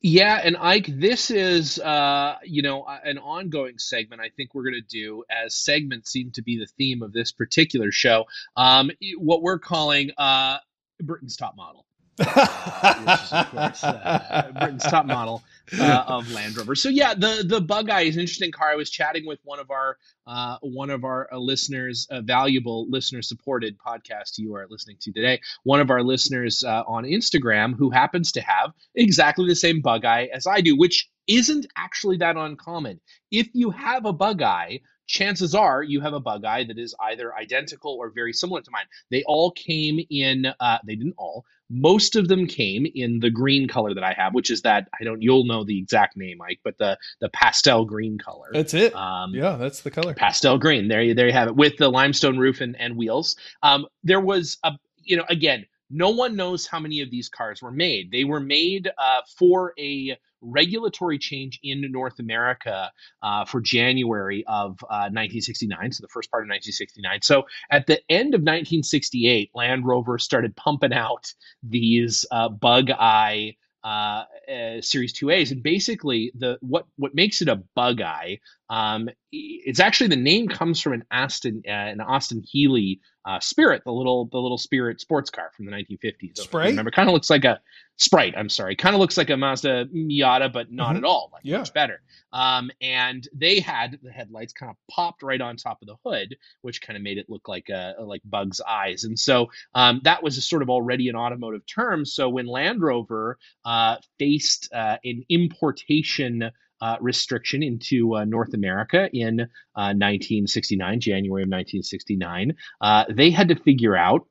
Yeah, 0.00 0.40
and 0.42 0.56
Ike, 0.56 0.86
this 0.86 1.30
is 1.30 1.78
uh, 1.80 2.36
you 2.44 2.62
know 2.62 2.86
an 2.86 3.18
ongoing 3.18 3.78
segment. 3.78 4.22
I 4.22 4.28
think 4.28 4.54
we're 4.54 4.62
going 4.62 4.80
to 4.80 4.80
do 4.80 5.24
as 5.28 5.56
segments 5.56 6.10
seem 6.10 6.30
to 6.32 6.42
be 6.42 6.58
the 6.58 6.66
theme 6.66 7.02
of 7.02 7.12
this 7.12 7.32
particular 7.32 7.90
show. 7.90 8.26
Um, 8.56 8.90
what 9.18 9.42
we're 9.42 9.58
calling 9.58 10.12
uh, 10.16 10.58
Britain's 11.00 11.36
top 11.36 11.56
model 11.56 11.84
which 12.18 12.26
is 12.26 13.32
of 13.32 13.50
course 13.50 13.84
uh, 13.84 14.50
Britain's 14.52 14.82
top 14.82 15.06
model 15.06 15.42
uh, 15.80 16.04
of 16.06 16.30
Land 16.32 16.56
Rover. 16.56 16.74
So 16.74 16.88
yeah, 16.88 17.14
the 17.14 17.44
the 17.46 17.60
Bug 17.60 17.90
Eye 17.90 18.02
is 18.02 18.16
an 18.16 18.20
interesting 18.20 18.52
car. 18.52 18.70
I 18.70 18.76
was 18.76 18.90
chatting 18.90 19.26
with 19.26 19.38
one 19.44 19.58
of 19.58 19.70
our 19.70 19.96
uh, 20.26 20.56
one 20.62 20.90
of 20.90 21.04
our 21.04 21.28
uh, 21.32 21.38
listeners, 21.38 22.06
a 22.10 22.22
valuable 22.22 22.88
listener 22.88 23.22
supported 23.22 23.76
podcast 23.78 24.38
you 24.38 24.54
are 24.54 24.66
listening 24.70 24.96
to 25.02 25.12
today. 25.12 25.40
One 25.64 25.80
of 25.80 25.90
our 25.90 26.02
listeners 26.02 26.64
uh, 26.64 26.84
on 26.86 27.04
Instagram 27.04 27.76
who 27.76 27.90
happens 27.90 28.32
to 28.32 28.40
have 28.40 28.72
exactly 28.94 29.48
the 29.48 29.56
same 29.56 29.80
Bug 29.80 30.04
Eye 30.04 30.28
as 30.32 30.46
I 30.46 30.60
do, 30.60 30.76
which 30.76 31.08
isn't 31.26 31.66
actually 31.76 32.16
that 32.18 32.36
uncommon. 32.36 33.00
If 33.30 33.48
you 33.52 33.70
have 33.70 34.06
a 34.06 34.12
Bug 34.12 34.42
Eye 34.42 34.80
chances 35.08 35.54
are 35.54 35.82
you 35.82 36.00
have 36.00 36.12
a 36.12 36.20
bug 36.20 36.44
eye 36.44 36.64
that 36.64 36.78
is 36.78 36.94
either 37.00 37.34
identical 37.34 37.94
or 37.94 38.10
very 38.10 38.32
similar 38.32 38.60
to 38.60 38.70
mine. 38.70 38.84
They 39.10 39.24
all 39.26 39.50
came 39.50 39.98
in, 40.10 40.46
uh, 40.60 40.78
they 40.86 40.94
didn't 40.94 41.14
all, 41.18 41.44
most 41.70 42.16
of 42.16 42.28
them 42.28 42.46
came 42.46 42.86
in 42.94 43.20
the 43.20 43.30
green 43.30 43.68
color 43.68 43.94
that 43.94 44.04
I 44.04 44.12
have, 44.12 44.34
which 44.34 44.50
is 44.50 44.62
that 44.62 44.88
I 44.98 45.04
don't, 45.04 45.20
you'll 45.20 45.44
know 45.44 45.64
the 45.64 45.78
exact 45.78 46.16
name, 46.16 46.40
Ike, 46.40 46.60
but 46.62 46.78
the 46.78 46.96
the 47.20 47.28
pastel 47.30 47.84
green 47.84 48.18
color. 48.18 48.48
That's 48.52 48.74
it. 48.74 48.94
Um, 48.94 49.34
yeah, 49.34 49.56
that's 49.56 49.82
the 49.82 49.90
color. 49.90 50.14
Pastel 50.14 50.58
green. 50.58 50.88
There 50.88 51.02
you, 51.02 51.14
there 51.14 51.26
you 51.26 51.32
have 51.32 51.48
it 51.48 51.56
with 51.56 51.76
the 51.76 51.88
limestone 51.88 52.38
roof 52.38 52.60
and, 52.60 52.78
and 52.80 52.96
wheels. 52.96 53.36
Um, 53.62 53.86
there 54.02 54.20
was 54.20 54.58
a, 54.62 54.72
you 55.02 55.16
know, 55.16 55.24
again, 55.28 55.66
no 55.90 56.10
one 56.10 56.36
knows 56.36 56.66
how 56.66 56.78
many 56.78 57.00
of 57.00 57.10
these 57.10 57.28
cars 57.28 57.62
were 57.62 57.72
made. 57.72 58.10
They 58.10 58.24
were 58.24 58.40
made 58.40 58.90
uh, 58.98 59.20
for 59.38 59.72
a 59.78 60.18
regulatory 60.40 61.18
change 61.18 61.58
in 61.62 61.84
North 61.90 62.18
America 62.18 62.90
uh, 63.22 63.44
for 63.44 63.60
January 63.60 64.44
of 64.46 64.72
uh, 64.84 65.10
1969, 65.10 65.92
so 65.92 66.02
the 66.02 66.08
first 66.08 66.30
part 66.30 66.42
of 66.42 66.48
1969. 66.48 67.22
So 67.22 67.46
at 67.70 67.86
the 67.86 68.00
end 68.08 68.34
of 68.34 68.40
1968, 68.40 69.50
Land 69.54 69.86
Rover 69.86 70.18
started 70.18 70.54
pumping 70.56 70.92
out 70.92 71.32
these 71.62 72.24
uh, 72.30 72.48
bug 72.48 72.90
eye 72.90 73.56
uh, 73.84 74.24
uh, 74.52 74.80
Series 74.80 75.18
2As, 75.18 75.52
and 75.52 75.62
basically 75.62 76.32
the 76.34 76.58
what 76.60 76.86
what 76.96 77.14
makes 77.14 77.42
it 77.42 77.48
a 77.48 77.62
bug 77.74 78.00
eye. 78.00 78.40
Um, 78.70 79.08
it's 79.30 79.80
actually 79.80 80.08
the 80.08 80.16
name 80.16 80.48
comes 80.48 80.80
from 80.80 80.94
an 80.94 81.04
Aston 81.10 81.62
uh, 81.66 81.70
an 81.70 82.00
Austin 82.00 82.42
Healey 82.46 83.00
uh, 83.24 83.40
Spirit, 83.40 83.82
the 83.84 83.92
little 83.92 84.26
the 84.26 84.38
little 84.38 84.58
Spirit 84.58 85.00
sports 85.00 85.30
car 85.30 85.50
from 85.54 85.66
the 85.66 85.72
1950s. 85.72 86.38
Sprite. 86.38 86.70
Remember, 86.70 86.90
kind 86.90 87.08
of 87.08 87.12
looks 87.12 87.28
like 87.28 87.44
a 87.44 87.60
Sprite. 87.96 88.34
I'm 88.36 88.48
sorry, 88.48 88.76
kind 88.76 88.94
of 88.94 89.00
looks 89.00 89.16
like 89.16 89.28
a 89.28 89.36
Mazda 89.36 89.86
Miata, 89.86 90.52
but 90.52 90.72
not 90.72 90.88
mm-hmm. 90.88 90.98
at 90.98 91.04
all. 91.04 91.30
Like 91.32 91.42
yeah. 91.44 91.58
much 91.58 91.74
better. 91.74 92.00
Um, 92.32 92.70
and 92.80 93.26
they 93.34 93.60
had 93.60 93.98
the 94.02 94.10
headlights 94.10 94.52
kind 94.52 94.70
of 94.70 94.76
popped 94.90 95.22
right 95.22 95.40
on 95.40 95.56
top 95.56 95.78
of 95.82 95.88
the 95.88 95.96
hood, 96.04 96.36
which 96.62 96.80
kind 96.80 96.96
of 96.96 97.02
made 97.02 97.18
it 97.18 97.26
look 97.28 97.48
like 97.48 97.68
a 97.68 97.94
like 98.00 98.22
Bug's 98.24 98.60
eyes. 98.60 99.04
And 99.04 99.18
so 99.18 99.48
um, 99.74 100.00
that 100.04 100.22
was 100.22 100.42
sort 100.46 100.62
of 100.62 100.70
already 100.70 101.08
an 101.08 101.16
automotive 101.16 101.66
term. 101.66 102.04
So 102.04 102.28
when 102.28 102.46
Land 102.46 102.80
Rover 102.82 103.38
uh, 103.64 103.96
faced 104.18 104.70
uh, 104.72 104.96
an 105.04 105.24
importation 105.28 106.50
uh, 106.80 106.96
restriction 107.00 107.62
into 107.62 108.16
uh, 108.16 108.24
North 108.24 108.54
America 108.54 109.08
in 109.12 109.48
1969, 109.74 110.94
uh, 110.94 110.96
January 110.98 111.42
of 111.42 111.48
1969. 111.48 112.56
Uh, 112.80 113.04
they 113.10 113.30
had 113.30 113.48
to 113.48 113.56
figure 113.56 113.96
out 113.96 114.26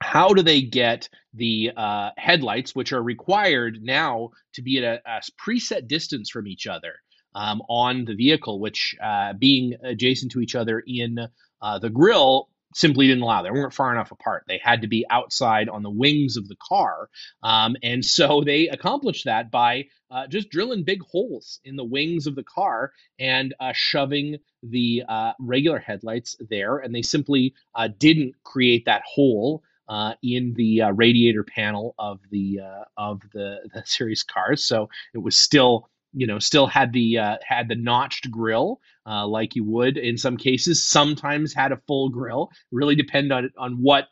how 0.00 0.28
do 0.28 0.42
they 0.42 0.62
get 0.62 1.08
the 1.34 1.72
uh, 1.76 2.10
headlights, 2.16 2.74
which 2.74 2.92
are 2.92 3.02
required 3.02 3.78
now 3.82 4.30
to 4.54 4.62
be 4.62 4.78
at 4.78 4.84
a, 4.84 5.10
a 5.10 5.20
preset 5.44 5.88
distance 5.88 6.30
from 6.30 6.46
each 6.46 6.66
other 6.66 6.94
um, 7.34 7.60
on 7.68 8.04
the 8.04 8.14
vehicle, 8.14 8.60
which 8.60 8.94
being 9.38 9.74
adjacent 9.82 10.32
to 10.32 10.40
each 10.40 10.54
other 10.54 10.82
in 10.86 11.16
the 11.80 11.90
grill 11.90 12.48
simply 12.78 13.08
didn't 13.08 13.22
allow. 13.22 13.42
They 13.42 13.50
weren't 13.50 13.74
far 13.74 13.92
enough 13.92 14.12
apart. 14.12 14.44
They 14.46 14.60
had 14.62 14.82
to 14.82 14.86
be 14.88 15.04
outside 15.10 15.68
on 15.68 15.82
the 15.82 15.90
wings 15.90 16.36
of 16.36 16.46
the 16.46 16.56
car. 16.56 17.10
Um, 17.42 17.76
and 17.82 18.04
so 18.04 18.40
they 18.46 18.68
accomplished 18.68 19.24
that 19.24 19.50
by 19.50 19.86
uh, 20.10 20.28
just 20.28 20.50
drilling 20.50 20.84
big 20.84 21.02
holes 21.02 21.60
in 21.64 21.76
the 21.76 21.84
wings 21.84 22.26
of 22.26 22.36
the 22.36 22.44
car 22.44 22.92
and 23.18 23.52
uh, 23.60 23.72
shoving 23.74 24.36
the 24.62 25.02
uh, 25.08 25.32
regular 25.40 25.78
headlights 25.78 26.36
there. 26.48 26.78
And 26.78 26.94
they 26.94 27.02
simply 27.02 27.54
uh, 27.74 27.88
didn't 27.98 28.34
create 28.44 28.84
that 28.86 29.02
hole 29.04 29.62
uh, 29.88 30.14
in 30.22 30.54
the 30.54 30.82
uh, 30.82 30.90
radiator 30.92 31.42
panel 31.42 31.94
of 31.98 32.20
the 32.30 32.60
uh, 32.60 32.84
of 32.96 33.22
the, 33.32 33.58
the 33.74 33.82
series 33.86 34.22
cars. 34.22 34.64
So 34.64 34.88
it 35.14 35.18
was 35.18 35.38
still 35.38 35.88
you 36.12 36.26
know 36.26 36.38
still 36.38 36.66
had 36.66 36.92
the 36.92 37.18
uh, 37.18 37.36
had 37.46 37.68
the 37.68 37.74
notched 37.74 38.30
grill 38.30 38.80
uh, 39.06 39.26
like 39.26 39.56
you 39.56 39.64
would 39.64 39.96
in 39.96 40.18
some 40.18 40.36
cases. 40.36 40.84
Sometimes 40.84 41.54
had 41.54 41.72
a 41.72 41.80
full 41.86 42.08
grill. 42.08 42.50
Really 42.70 42.94
depend 42.94 43.32
on 43.32 43.50
on 43.58 43.82
what 43.82 44.08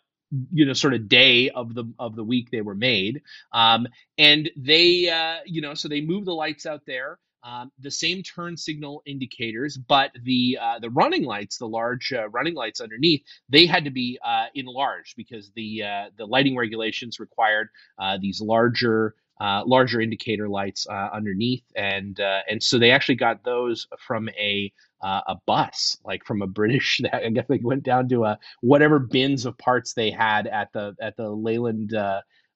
you 0.52 0.66
know 0.66 0.72
sort 0.72 0.94
of 0.94 1.08
day 1.08 1.50
of 1.50 1.74
the 1.74 1.84
of 1.98 2.16
the 2.16 2.24
week 2.24 2.50
they 2.50 2.60
were 2.60 2.74
made 2.74 3.22
um, 3.52 3.86
and 4.18 4.50
they 4.56 5.08
uh, 5.08 5.36
you 5.46 5.60
know 5.60 5.74
so 5.74 5.88
they 5.88 6.00
moved 6.00 6.26
the 6.26 6.34
lights 6.34 6.66
out 6.66 6.82
there 6.86 7.18
um, 7.46 7.70
the 7.78 7.92
same 7.92 8.24
turn 8.24 8.56
signal 8.56 9.02
indicators, 9.06 9.76
but 9.76 10.10
the 10.20 10.58
uh, 10.60 10.80
the 10.80 10.90
running 10.90 11.22
lights, 11.22 11.58
the 11.58 11.68
large 11.68 12.12
uh, 12.12 12.28
running 12.30 12.54
lights 12.54 12.80
underneath, 12.80 13.22
they 13.48 13.66
had 13.66 13.84
to 13.84 13.90
be 13.90 14.18
uh, 14.24 14.46
enlarged 14.56 15.14
because 15.16 15.52
the 15.54 15.84
uh, 15.84 16.04
the 16.18 16.26
lighting 16.26 16.56
regulations 16.56 17.20
required 17.20 17.68
uh, 18.00 18.18
these 18.20 18.40
larger 18.40 19.14
uh, 19.40 19.62
larger 19.66 20.00
indicator 20.00 20.48
lights 20.48 20.86
underneath, 20.86 21.64
and 21.74 22.18
uh, 22.20 22.40
and 22.48 22.62
so 22.62 22.78
they 22.78 22.90
actually 22.90 23.16
got 23.16 23.44
those 23.44 23.86
from 23.98 24.28
a 24.30 24.72
a 25.02 25.36
bus, 25.46 25.96
like 26.04 26.24
from 26.24 26.42
a 26.42 26.46
British. 26.46 27.00
I 27.12 27.28
guess 27.30 27.46
they 27.48 27.60
went 27.62 27.82
down 27.82 28.08
to 28.08 28.24
a 28.24 28.38
whatever 28.60 28.98
bins 28.98 29.46
of 29.46 29.56
parts 29.58 29.92
they 29.92 30.10
had 30.10 30.46
at 30.46 30.72
the 30.72 30.94
at 31.00 31.16
the 31.16 31.28
Leyland. 31.28 31.94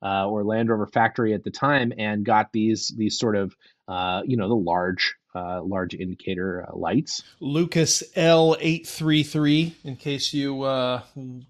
Uh, 0.02 0.26
or 0.26 0.44
Land 0.44 0.70
Rover 0.70 0.86
factory 0.86 1.34
at 1.34 1.44
the 1.44 1.50
time 1.50 1.92
and 1.98 2.24
got 2.24 2.50
these 2.54 2.90
these 2.96 3.18
sort 3.18 3.36
of 3.36 3.54
uh, 3.90 4.22
you 4.24 4.36
know, 4.36 4.48
the 4.48 4.54
large 4.54 5.16
uh, 5.34 5.60
large 5.62 5.94
indicator 5.94 6.64
uh, 6.68 6.76
lights. 6.76 7.24
Lucas 7.40 8.04
L833, 8.14 9.72
in 9.84 9.96
case 9.96 10.32
you 10.32 10.62
uh, 10.62 11.02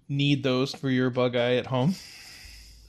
need 0.09 0.41
those 0.41 0.73
for 0.73 0.89
your 0.89 1.11
bug 1.11 1.35
eye 1.35 1.55
at 1.55 1.67
home. 1.67 1.93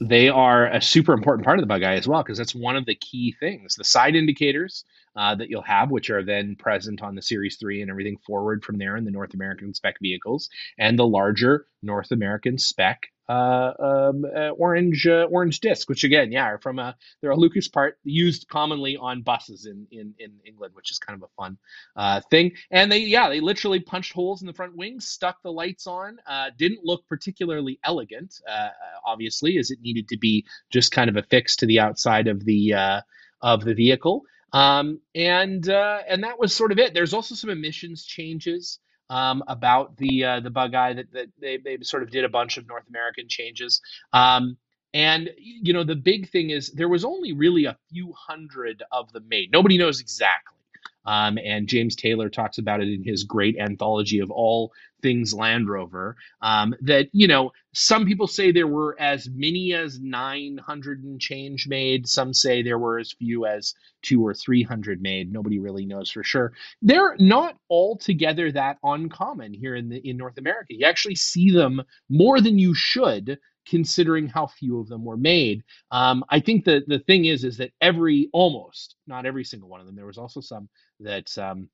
They 0.07 0.27
are 0.27 0.67
a 0.67 0.81
super 0.81 1.13
important 1.13 1.45
part 1.45 1.59
of 1.59 1.63
the 1.63 1.67
bug 1.67 1.81
eye 1.81 1.95
as 1.95 2.07
well, 2.07 2.23
because 2.23 2.37
that's 2.37 2.53
one 2.53 2.75
of 2.75 2.85
the 2.85 2.95
key 2.95 3.35
things. 3.39 3.75
The 3.75 3.85
side 3.85 4.15
indicators 4.15 4.83
uh, 5.15 5.35
that 5.35 5.49
you'll 5.49 5.61
have, 5.61 5.91
which 5.91 6.09
are 6.09 6.23
then 6.23 6.57
present 6.57 7.01
on 7.01 7.15
the 7.15 7.21
Series 7.21 7.55
3 7.55 7.81
and 7.81 7.89
everything 7.89 8.17
forward 8.17 8.65
from 8.65 8.77
there 8.77 8.97
in 8.97 9.05
the 9.05 9.11
North 9.11 9.33
American 9.33 9.73
spec 9.73 9.95
vehicles, 10.01 10.49
and 10.77 10.99
the 10.99 11.07
larger 11.07 11.67
North 11.81 12.11
American 12.11 12.57
spec 12.57 13.12
um, 13.29 14.25
uh, 14.25 14.49
orange 14.49 15.07
uh, 15.07 15.27
orange 15.29 15.59
disc, 15.59 15.87
which 15.89 16.03
again, 16.03 16.31
yeah, 16.31 16.45
are 16.45 16.59
from 16.59 16.79
a 16.79 16.95
they're 17.21 17.31
a 17.31 17.35
Lucas 17.35 17.67
part 17.67 17.97
used 18.03 18.47
commonly 18.47 18.97
on 18.97 19.21
buses 19.21 19.65
in 19.65 19.87
in, 19.91 20.13
in 20.19 20.33
England, 20.45 20.73
which 20.75 20.91
is 20.91 20.99
kind 20.99 21.21
of 21.21 21.29
a 21.29 21.41
fun 21.41 21.57
uh, 21.95 22.21
thing. 22.29 22.53
And 22.71 22.91
they 22.91 22.99
yeah 22.99 23.29
they 23.29 23.39
literally 23.39 23.79
punched 23.79 24.13
holes 24.13 24.41
in 24.41 24.47
the 24.47 24.53
front 24.53 24.75
wings, 24.75 25.07
stuck 25.07 25.41
the 25.41 25.51
lights 25.51 25.87
on. 25.87 26.17
Uh, 26.27 26.49
didn't 26.57 26.83
look 26.83 27.07
particularly 27.07 27.79
elegant, 27.83 28.41
uh, 28.49 28.69
obviously, 29.05 29.57
as 29.57 29.71
it 29.71 29.79
needed 29.81 30.09
to 30.09 30.17
be 30.17 30.45
just 30.69 30.91
kind 30.91 31.09
of 31.09 31.15
affixed 31.15 31.59
to 31.59 31.65
the 31.65 31.79
outside 31.79 32.27
of 32.27 32.43
the 32.43 33.01
of 33.41 33.63
the 33.63 33.73
vehicle. 33.73 34.23
Um, 34.51 34.99
and 35.15 35.67
and 35.67 36.23
that 36.23 36.39
was 36.39 36.53
sort 36.53 36.71
of 36.71 36.79
it. 36.79 36.93
There's 36.93 37.13
also 37.13 37.35
some 37.35 37.49
emissions 37.49 38.03
changes 38.03 38.79
um, 39.13 39.43
about 39.47 39.95
the 39.97 40.23
uh, 40.23 40.39
the 40.39 40.49
bug 40.49 40.73
eye 40.73 40.93
that, 40.93 41.11
that 41.13 41.27
they, 41.39 41.57
they 41.57 41.77
sort 41.83 42.01
of 42.01 42.09
did 42.09 42.25
a 42.25 42.29
bunch 42.29 42.57
of 42.57 42.67
North 42.67 42.85
American 42.89 43.27
changes. 43.29 43.79
Um, 44.11 44.57
and 44.91 45.29
you 45.37 45.71
know 45.71 45.83
the 45.83 45.95
big 45.95 46.29
thing 46.29 46.49
is 46.49 46.71
there 46.71 46.89
was 46.89 47.05
only 47.05 47.31
really 47.31 47.65
a 47.65 47.77
few 47.91 48.11
hundred 48.13 48.81
of 48.91 49.11
them 49.13 49.27
made. 49.29 49.51
Nobody 49.51 49.77
knows 49.77 50.01
exactly. 50.01 50.57
Um, 51.05 51.37
and 51.43 51.67
James 51.67 51.95
Taylor 51.95 52.29
talks 52.29 52.57
about 52.57 52.81
it 52.81 52.87
in 52.87 53.03
his 53.03 53.23
great 53.23 53.57
anthology 53.59 54.19
of 54.19 54.31
all 54.31 54.71
things 55.01 55.33
Land 55.33 55.69
Rover. 55.69 56.15
Um, 56.41 56.73
that 56.81 57.09
you 57.11 57.27
know, 57.27 57.51
some 57.73 58.05
people 58.05 58.27
say 58.27 58.51
there 58.51 58.67
were 58.67 58.95
as 58.99 59.29
many 59.31 59.73
as 59.73 59.99
900 59.99 61.03
and 61.03 61.19
change 61.19 61.67
made. 61.67 62.07
Some 62.07 62.33
say 62.33 62.63
there 62.63 62.79
were 62.79 62.99
as 62.99 63.11
few 63.11 63.45
as 63.45 63.73
two 64.01 64.25
or 64.25 64.33
300 64.33 65.01
made. 65.01 65.31
Nobody 65.31 65.59
really 65.59 65.85
knows 65.85 66.09
for 66.09 66.23
sure. 66.23 66.53
They're 66.81 67.15
not 67.19 67.57
altogether 67.69 68.51
that 68.51 68.77
uncommon 68.83 69.53
here 69.53 69.75
in 69.75 69.89
the 69.89 69.97
in 69.97 70.17
North 70.17 70.37
America. 70.37 70.73
You 70.73 70.85
actually 70.85 71.15
see 71.15 71.51
them 71.51 71.81
more 72.09 72.41
than 72.41 72.57
you 72.57 72.73
should 72.73 73.37
considering 73.67 74.27
how 74.27 74.47
few 74.47 74.79
of 74.79 74.87
them 74.87 75.05
were 75.05 75.17
made. 75.17 75.63
Um, 75.91 76.23
I 76.29 76.39
think 76.39 76.65
the 76.65 76.83
the 76.87 76.99
thing 76.99 77.25
is 77.25 77.43
is 77.43 77.57
that 77.57 77.71
every 77.81 78.29
almost 78.33 78.95
not 79.07 79.25
every 79.25 79.43
single 79.43 79.69
one 79.69 79.79
of 79.79 79.85
them. 79.85 79.95
There 79.95 80.05
was 80.05 80.17
also 80.17 80.41
some 80.41 80.69
that 80.99 81.37
um, 81.37 81.69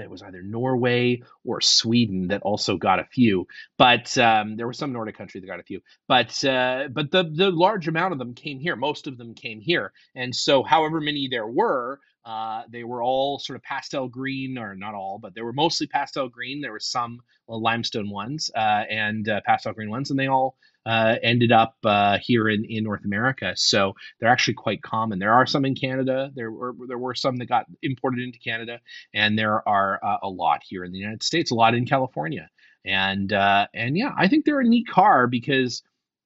it 0.00 0.10
was 0.10 0.22
either 0.22 0.42
Norway 0.42 1.22
or 1.44 1.60
Sweden 1.60 2.28
that 2.28 2.42
also 2.42 2.76
got 2.76 2.98
a 2.98 3.04
few, 3.04 3.46
but 3.76 4.16
um, 4.16 4.56
there 4.56 4.66
was 4.66 4.78
some 4.78 4.92
Nordic 4.92 5.16
country 5.16 5.40
that 5.40 5.46
got 5.46 5.60
a 5.60 5.64
few. 5.64 5.80
But 6.08 6.42
uh, 6.44 6.88
but 6.90 7.10
the 7.10 7.24
the 7.24 7.50
large 7.50 7.88
amount 7.88 8.12
of 8.12 8.18
them 8.18 8.34
came 8.34 8.58
here. 8.58 8.76
Most 8.76 9.06
of 9.06 9.18
them 9.18 9.34
came 9.34 9.60
here, 9.60 9.92
and 10.14 10.34
so 10.34 10.62
however 10.62 11.00
many 11.00 11.28
there 11.28 11.46
were, 11.46 12.00
uh, 12.24 12.62
they 12.70 12.84
were 12.84 13.02
all 13.02 13.38
sort 13.38 13.56
of 13.56 13.62
pastel 13.62 14.08
green, 14.08 14.56
or 14.56 14.74
not 14.74 14.94
all, 14.94 15.18
but 15.20 15.34
they 15.34 15.42
were 15.42 15.52
mostly 15.52 15.86
pastel 15.86 16.28
green. 16.28 16.60
There 16.60 16.72
were 16.72 16.80
some 16.80 17.20
limestone 17.48 18.08
ones 18.10 18.50
uh, 18.54 18.84
and 18.88 19.28
uh, 19.28 19.40
pastel 19.44 19.72
green 19.74 19.90
ones, 19.90 20.10
and 20.10 20.18
they 20.18 20.28
all 20.28 20.56
uh, 20.86 21.16
ended 21.22 21.52
up 21.52 21.76
uh, 21.84 22.18
here 22.18 22.48
in, 22.48 22.64
in 22.64 22.84
North 22.84 23.04
America. 23.04 23.52
So 23.56 23.94
they're 24.18 24.30
actually 24.30 24.54
quite 24.54 24.82
common. 24.82 25.18
There 25.18 25.32
are 25.32 25.46
some 25.46 25.64
in 25.64 25.74
Canada. 25.74 26.30
There 26.34 26.50
were 26.50 26.74
there 26.88 26.98
were 26.98 27.14
some 27.14 27.36
that 27.36 27.46
got 27.46 27.66
imported 27.82 28.20
into 28.20 28.38
Canada, 28.38 28.80
and 29.14 29.38
there 29.38 29.66
are 29.68 30.00
uh, 30.04 30.18
a 30.22 30.28
lot 30.28 30.62
here 30.64 30.84
in 30.84 30.92
the 30.92 30.98
United 30.98 31.22
States. 31.22 31.50
A 31.50 31.54
lot 31.54 31.74
in 31.74 31.86
California, 31.86 32.48
and 32.84 33.32
uh, 33.32 33.66
and 33.74 33.96
yeah, 33.96 34.12
I 34.16 34.28
think 34.28 34.44
they're 34.44 34.60
a 34.60 34.64
neat 34.64 34.88
car 34.88 35.26
because 35.26 35.82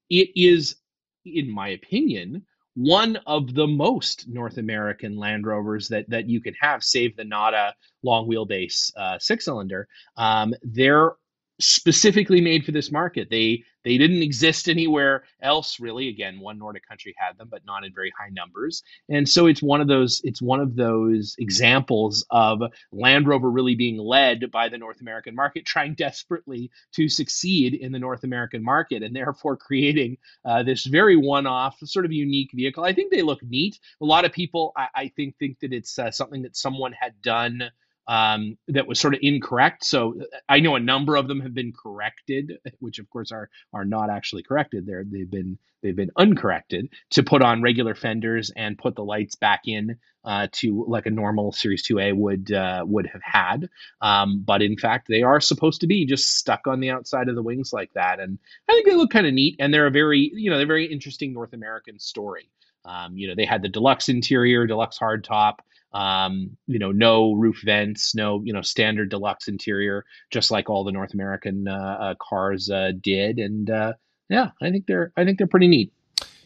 it 0.09 0.31
is, 0.35 0.77
in 1.25 1.51
my 1.51 1.69
opinion, 1.69 2.45
one 2.75 3.17
of 3.27 3.55
the 3.55 3.67
most 3.67 4.29
North 4.29 4.59
American 4.59 5.17
Land 5.17 5.47
Rovers 5.47 5.89
that 5.89 6.09
that 6.11 6.29
you 6.29 6.41
can 6.41 6.55
have, 6.61 6.85
save 6.85 7.17
the 7.17 7.25
Nada 7.25 7.75
long 8.03 8.29
wheelbase 8.29 8.93
uh, 8.97 9.19
six 9.19 9.45
cylinder. 9.45 9.89
Um, 10.17 10.55
they're 10.63 11.13
specifically 11.59 12.41
made 12.41 12.65
for 12.65 12.73
this 12.73 12.91
market. 12.93 13.29
They 13.31 13.65
they 13.85 13.99
didn't 13.99 14.23
exist 14.23 14.69
anywhere 14.69 15.25
else 15.41 15.79
really. 15.79 16.09
Again, 16.09 16.41
one 16.41 16.59
Nordic 16.59 16.87
country 16.87 17.15
had 17.17 17.39
them, 17.39 17.49
but 17.49 17.65
not 17.65 17.85
in 17.85 17.95
very 17.95 18.13
high 18.19 18.31
numbers. 18.31 18.83
And 19.09 19.29
so 19.29 19.47
it's 19.47 19.63
one 19.63 19.81
of 19.81 19.89
those 19.89 20.21
it's 20.25 20.43
one 20.43 20.61
of 20.61 20.75
those 20.77 21.35
examples 21.39 22.27
of 22.31 22.61
Land 22.93 23.29
Rover 23.29 23.51
really 23.51 23.75
being 23.75 23.97
led 23.97 24.51
by 24.51 24.69
the 24.69 24.79
North 24.79 25.01
American 25.01 25.35
market, 25.35 25.65
trying 25.65 25.95
desperately 25.95 26.71
to 26.95 27.09
succeed 27.09 27.75
in 27.75 27.93
the 27.93 27.99
North 27.99 28.25
American 28.25 28.63
market, 28.63 29.03
and 29.03 29.15
therefore 29.15 29.57
creating 29.57 30.19
uh, 30.45 30.63
this 30.63 30.85
very 30.85 31.17
one-off, 31.17 31.77
sort 31.85 32.05
of 32.05 32.13
unique 32.13 32.51
vehicle. 32.53 32.85
I 32.85 32.93
think 32.93 33.13
they 33.13 33.23
look 33.23 33.43
neat. 33.43 33.79
A 34.01 34.05
lot 34.05 34.25
of 34.25 34.33
people, 34.33 34.73
I, 34.77 34.89
I 34.95 35.09
think, 35.17 35.37
think 35.39 35.61
that 35.61 35.73
it's 35.73 35.99
uh, 35.99 36.11
something 36.11 36.43
that 36.43 36.57
someone 36.57 36.93
had 36.93 37.21
done 37.23 37.63
um, 38.09 38.57
that 38.69 38.87
was 38.87 39.01
sort 39.01 39.15
of 39.15 39.21
incorrect. 39.23 39.85
So 39.85 40.15
uh, 40.21 40.25
I 40.49 40.61
know 40.61 40.77
a 40.77 40.81
number 40.81 41.17
of 41.17 41.29
them 41.29 41.41
have 41.41 41.55
been 41.55 41.73
corrected, 41.73 42.59
which 42.79 42.99
of 42.99 43.09
course 43.11 43.33
are 43.33 43.49
are 43.73 43.85
not 43.85 44.11
actually 44.11 44.43
corrected. 44.43 44.87
They're 44.87 45.05
they've 45.05 45.31
been 45.31 45.59
they've 45.83 45.97
been 45.97 46.11
uncorrected 46.17 46.89
to 47.11 47.23
put 47.23 47.43
on 47.43 47.63
regular 47.63 47.95
fenders 47.95 48.51
and 48.57 48.79
put 48.79 48.95
the 48.97 49.05
lights 49.05 49.37
back 49.37 49.63
in 49.67 49.97
uh, 50.25 50.49
to 50.51 50.85
like 50.89 51.07
a 51.07 51.11
normal 51.11 51.53
Series 51.53 51.87
2A 51.87 52.15
would 52.17 52.53
uh, 52.53 52.85
would 52.87 53.07
have 53.07 53.23
had. 53.23 53.69
Um, 54.01 54.43
but 54.45 54.63
in 54.63 54.77
fact, 54.77 55.07
they 55.09 55.23
are 55.23 55.41
supposed 55.41 55.81
to 55.83 55.87
be 55.87 56.05
just 56.07 56.37
stuck 56.37 56.67
on 56.67 56.81
the 56.81 56.91
outside 56.91 57.29
of 57.29 57.37
the 57.37 57.43
wings 57.43 57.73
like 57.73 57.93
that, 57.95 58.21
and 58.21 58.39
I 58.69 58.73
think 58.73 58.87
they 58.87 58.97
look 58.97 59.11
kind 59.11 59.27
of 59.27 59.35
neat. 59.35 59.57
And 59.59 59.73
they're 59.73 59.87
a 59.87 59.93
very 59.93 60.31
you 60.35 60.51
know 60.51 60.57
they're 60.57 60.67
a 60.67 60.69
very 60.69 60.87
interesting 60.87 61.33
North 61.33 61.53
American 61.53 61.99
story. 61.99 62.51
Um, 62.85 63.17
you 63.17 63.29
know, 63.29 63.35
they 63.35 63.45
had 63.45 63.63
the 63.63 63.69
deluxe 63.69 64.09
interior, 64.09 64.67
deluxe 64.67 64.99
hardtop. 64.99 65.57
Um, 65.97 66.59
you 66.67 66.79
know, 66.79 66.93
no 66.93 67.33
roof 67.33 67.63
vents, 67.65 68.15
no 68.15 68.43
you 68.45 68.53
know 68.53 68.61
standard 68.61 69.09
deluxe 69.09 69.49
interior, 69.49 70.05
just 70.31 70.51
like 70.51 70.69
all 70.69 70.85
the 70.85 70.93
North 70.93 71.15
American 71.15 71.67
uh, 71.67 71.97
uh, 72.01 72.15
cars 72.21 72.69
uh, 72.69 72.93
did. 73.01 73.39
And 73.39 73.71
uh, 73.71 73.95
yeah, 74.29 74.51
I 74.61 74.71
think 74.71 74.87
they're 74.87 75.15
I 75.17 75.25
think 75.25 75.39
they're 75.39 75.47
pretty 75.47 75.69
neat. 75.69 75.95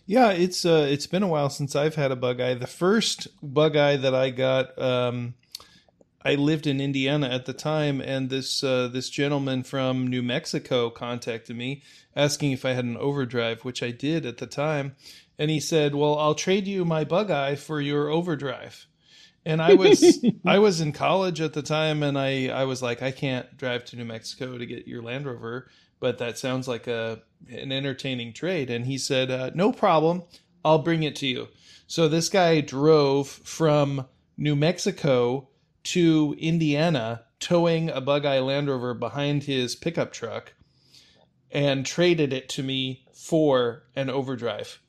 Yeah, 0.06 0.30
it's 0.30 0.64
uh, 0.64 0.86
it's 0.88 1.08
been 1.08 1.24
a 1.24 1.28
while 1.28 1.50
since 1.50 1.74
I've 1.74 1.96
had 1.96 2.12
a 2.12 2.16
bug 2.16 2.40
eye. 2.40 2.54
The 2.54 2.68
first 2.68 3.26
bug 3.42 3.76
eye 3.76 3.96
that 3.96 4.14
I 4.14 4.30
got, 4.30 4.80
um, 4.80 5.34
I 6.24 6.36
lived 6.36 6.68
in 6.68 6.80
Indiana 6.80 7.28
at 7.28 7.46
the 7.46 7.52
time, 7.52 8.00
and 8.00 8.30
this 8.30 8.62
uh, 8.62 8.86
this 8.86 9.10
gentleman 9.10 9.64
from 9.64 10.06
New 10.06 10.22
Mexico 10.22 10.90
contacted 10.90 11.56
me 11.56 11.82
asking 12.14 12.52
if 12.52 12.64
I 12.64 12.74
had 12.74 12.84
an 12.84 12.96
overdrive, 12.98 13.64
which 13.64 13.82
I 13.82 13.90
did 13.90 14.24
at 14.24 14.38
the 14.38 14.46
time, 14.46 14.94
and 15.40 15.50
he 15.50 15.58
said, 15.58 15.96
"Well, 15.96 16.16
I'll 16.16 16.36
trade 16.36 16.68
you 16.68 16.84
my 16.84 17.02
bug 17.02 17.32
eye 17.32 17.56
for 17.56 17.80
your 17.80 18.10
overdrive." 18.10 18.86
And 19.44 19.62
I 19.62 19.74
was 19.74 20.24
I 20.46 20.58
was 20.58 20.80
in 20.80 20.92
college 20.92 21.40
at 21.40 21.52
the 21.52 21.62
time, 21.62 22.02
and 22.02 22.18
I 22.18 22.48
I 22.48 22.64
was 22.64 22.82
like, 22.82 23.02
I 23.02 23.10
can't 23.10 23.56
drive 23.56 23.84
to 23.86 23.96
New 23.96 24.04
Mexico 24.04 24.58
to 24.58 24.66
get 24.66 24.86
your 24.86 25.02
Land 25.02 25.26
Rover 25.26 25.68
but 26.00 26.18
that 26.18 26.38
sounds 26.38 26.66
like 26.66 26.86
a 26.86 27.22
an 27.48 27.70
entertaining 27.70 28.32
trade. 28.32 28.70
And 28.70 28.86
he 28.86 28.98
said, 28.98 29.30
uh, 29.30 29.50
no 29.54 29.72
problem, 29.72 30.24
I'll 30.64 30.80
bring 30.82 31.02
it 31.02 31.16
to 31.16 31.26
you. 31.26 31.48
So 31.86 32.08
this 32.08 32.28
guy 32.28 32.60
drove 32.60 33.28
from 33.28 34.06
New 34.36 34.56
Mexico 34.56 35.48
to 35.84 36.34
Indiana, 36.38 37.24
towing 37.38 37.88
a 37.88 38.00
Bug 38.00 38.26
Eye 38.26 38.40
Land 38.40 38.68
Rover 38.68 38.94
behind 38.94 39.44
his 39.44 39.74
pickup 39.74 40.12
truck, 40.12 40.54
and 41.50 41.86
traded 41.86 42.32
it 42.32 42.48
to 42.50 42.62
me 42.62 43.06
for 43.14 43.84
an 43.96 44.10
overdrive 44.10 44.80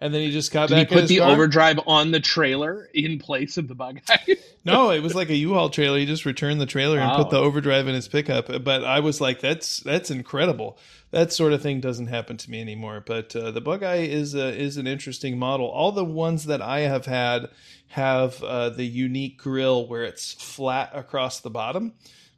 and 0.00 0.14
then 0.14 0.22
he 0.22 0.30
just 0.30 0.52
got 0.52 0.68
Did 0.68 0.74
back. 0.76 0.88
He 0.88 0.94
put 0.94 1.08
the 1.08 1.18
car? 1.18 1.30
overdrive 1.30 1.80
on 1.86 2.12
the 2.12 2.20
trailer 2.20 2.88
in 2.94 3.18
place 3.18 3.56
of 3.58 3.66
the 3.66 3.74
bug 3.74 4.00
eye. 4.08 4.36
no, 4.64 4.90
it 4.90 5.02
was 5.02 5.14
like 5.14 5.28
a 5.28 5.34
U-Haul 5.34 5.70
trailer. 5.70 5.98
He 5.98 6.06
just 6.06 6.24
returned 6.24 6.60
the 6.60 6.66
trailer 6.66 6.98
and 6.98 7.16
put 7.16 7.30
the 7.30 7.38
overdrive 7.38 7.88
in 7.88 7.94
his 7.94 8.06
pickup. 8.06 8.46
But 8.62 8.84
I 8.84 9.00
was 9.00 9.20
like, 9.20 9.40
that's 9.40 9.80
that's 9.80 10.10
incredible. 10.10 10.78
That 11.10 11.32
sort 11.32 11.52
of 11.52 11.62
thing 11.62 11.80
doesn't 11.80 12.06
happen 12.06 12.36
to 12.36 12.50
me 12.50 12.60
anymore. 12.60 13.02
But 13.04 13.34
uh, 13.34 13.50
the 13.50 13.60
bug 13.60 13.82
eye 13.82 14.02
is 14.02 14.34
a, 14.34 14.54
is 14.54 14.76
an 14.76 14.86
interesting 14.86 15.36
model. 15.38 15.66
All 15.66 15.90
the 15.90 16.04
ones 16.04 16.44
that 16.44 16.62
I 16.62 16.80
have 16.80 17.06
had 17.06 17.48
have 17.88 18.42
uh, 18.42 18.70
the 18.70 18.84
unique 18.84 19.38
grill 19.38 19.88
where 19.88 20.04
it's 20.04 20.32
flat 20.32 20.90
across 20.94 21.40
the 21.40 21.50
bottom, 21.50 21.94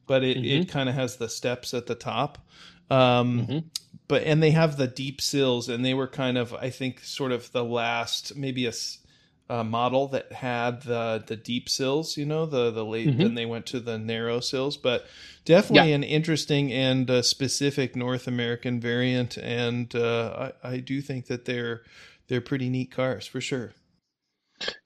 but 0.07 0.23
it, 0.23 0.39
mm-hmm. 0.39 0.63
it 0.63 0.69
kind 0.69 0.89
of 0.89 0.95
has 0.95 1.17
the 1.17 1.29
steps 1.29 1.75
at 1.75 1.87
the 1.87 1.95
top. 1.95 2.39
Um, 2.91 3.47
mm-hmm 3.47 3.59
but 4.11 4.25
and 4.25 4.43
they 4.43 4.51
have 4.51 4.77
the 4.77 4.89
deep 4.89 5.21
sills 5.21 5.69
and 5.69 5.85
they 5.85 5.95
were 5.95 6.09
kind 6.09 6.37
of 6.37 6.53
i 6.55 6.69
think 6.69 7.01
sort 7.01 7.31
of 7.31 7.51
the 7.53 7.65
last 7.65 8.37
maybe 8.37 8.67
a, 8.67 8.73
a 9.49 9.63
model 9.63 10.09
that 10.09 10.33
had 10.33 10.83
the 10.83 11.23
the 11.29 11.37
deep 11.37 11.69
sills 11.69 12.17
you 12.17 12.27
know 12.27 12.45
the 12.45 12.73
the 12.73 12.85
late 12.85 13.09
mm-hmm. 13.09 13.19
then 13.19 13.35
they 13.35 13.47
went 13.47 13.65
to 13.65 13.79
the 13.79 13.97
narrow 13.97 14.41
sills 14.41 14.77
but 14.77 15.07
definitely 15.45 15.91
yeah. 15.91 15.95
an 15.95 16.03
interesting 16.03 16.73
and 16.73 17.09
uh, 17.09 17.23
specific 17.23 17.95
north 17.95 18.27
american 18.27 18.81
variant 18.81 19.39
and 19.39 19.95
uh, 19.95 20.51
I, 20.63 20.73
I 20.73 20.77
do 20.79 21.01
think 21.01 21.27
that 21.27 21.45
they're 21.45 21.83
they're 22.27 22.41
pretty 22.41 22.69
neat 22.69 22.91
cars 22.91 23.27
for 23.27 23.41
sure 23.41 23.73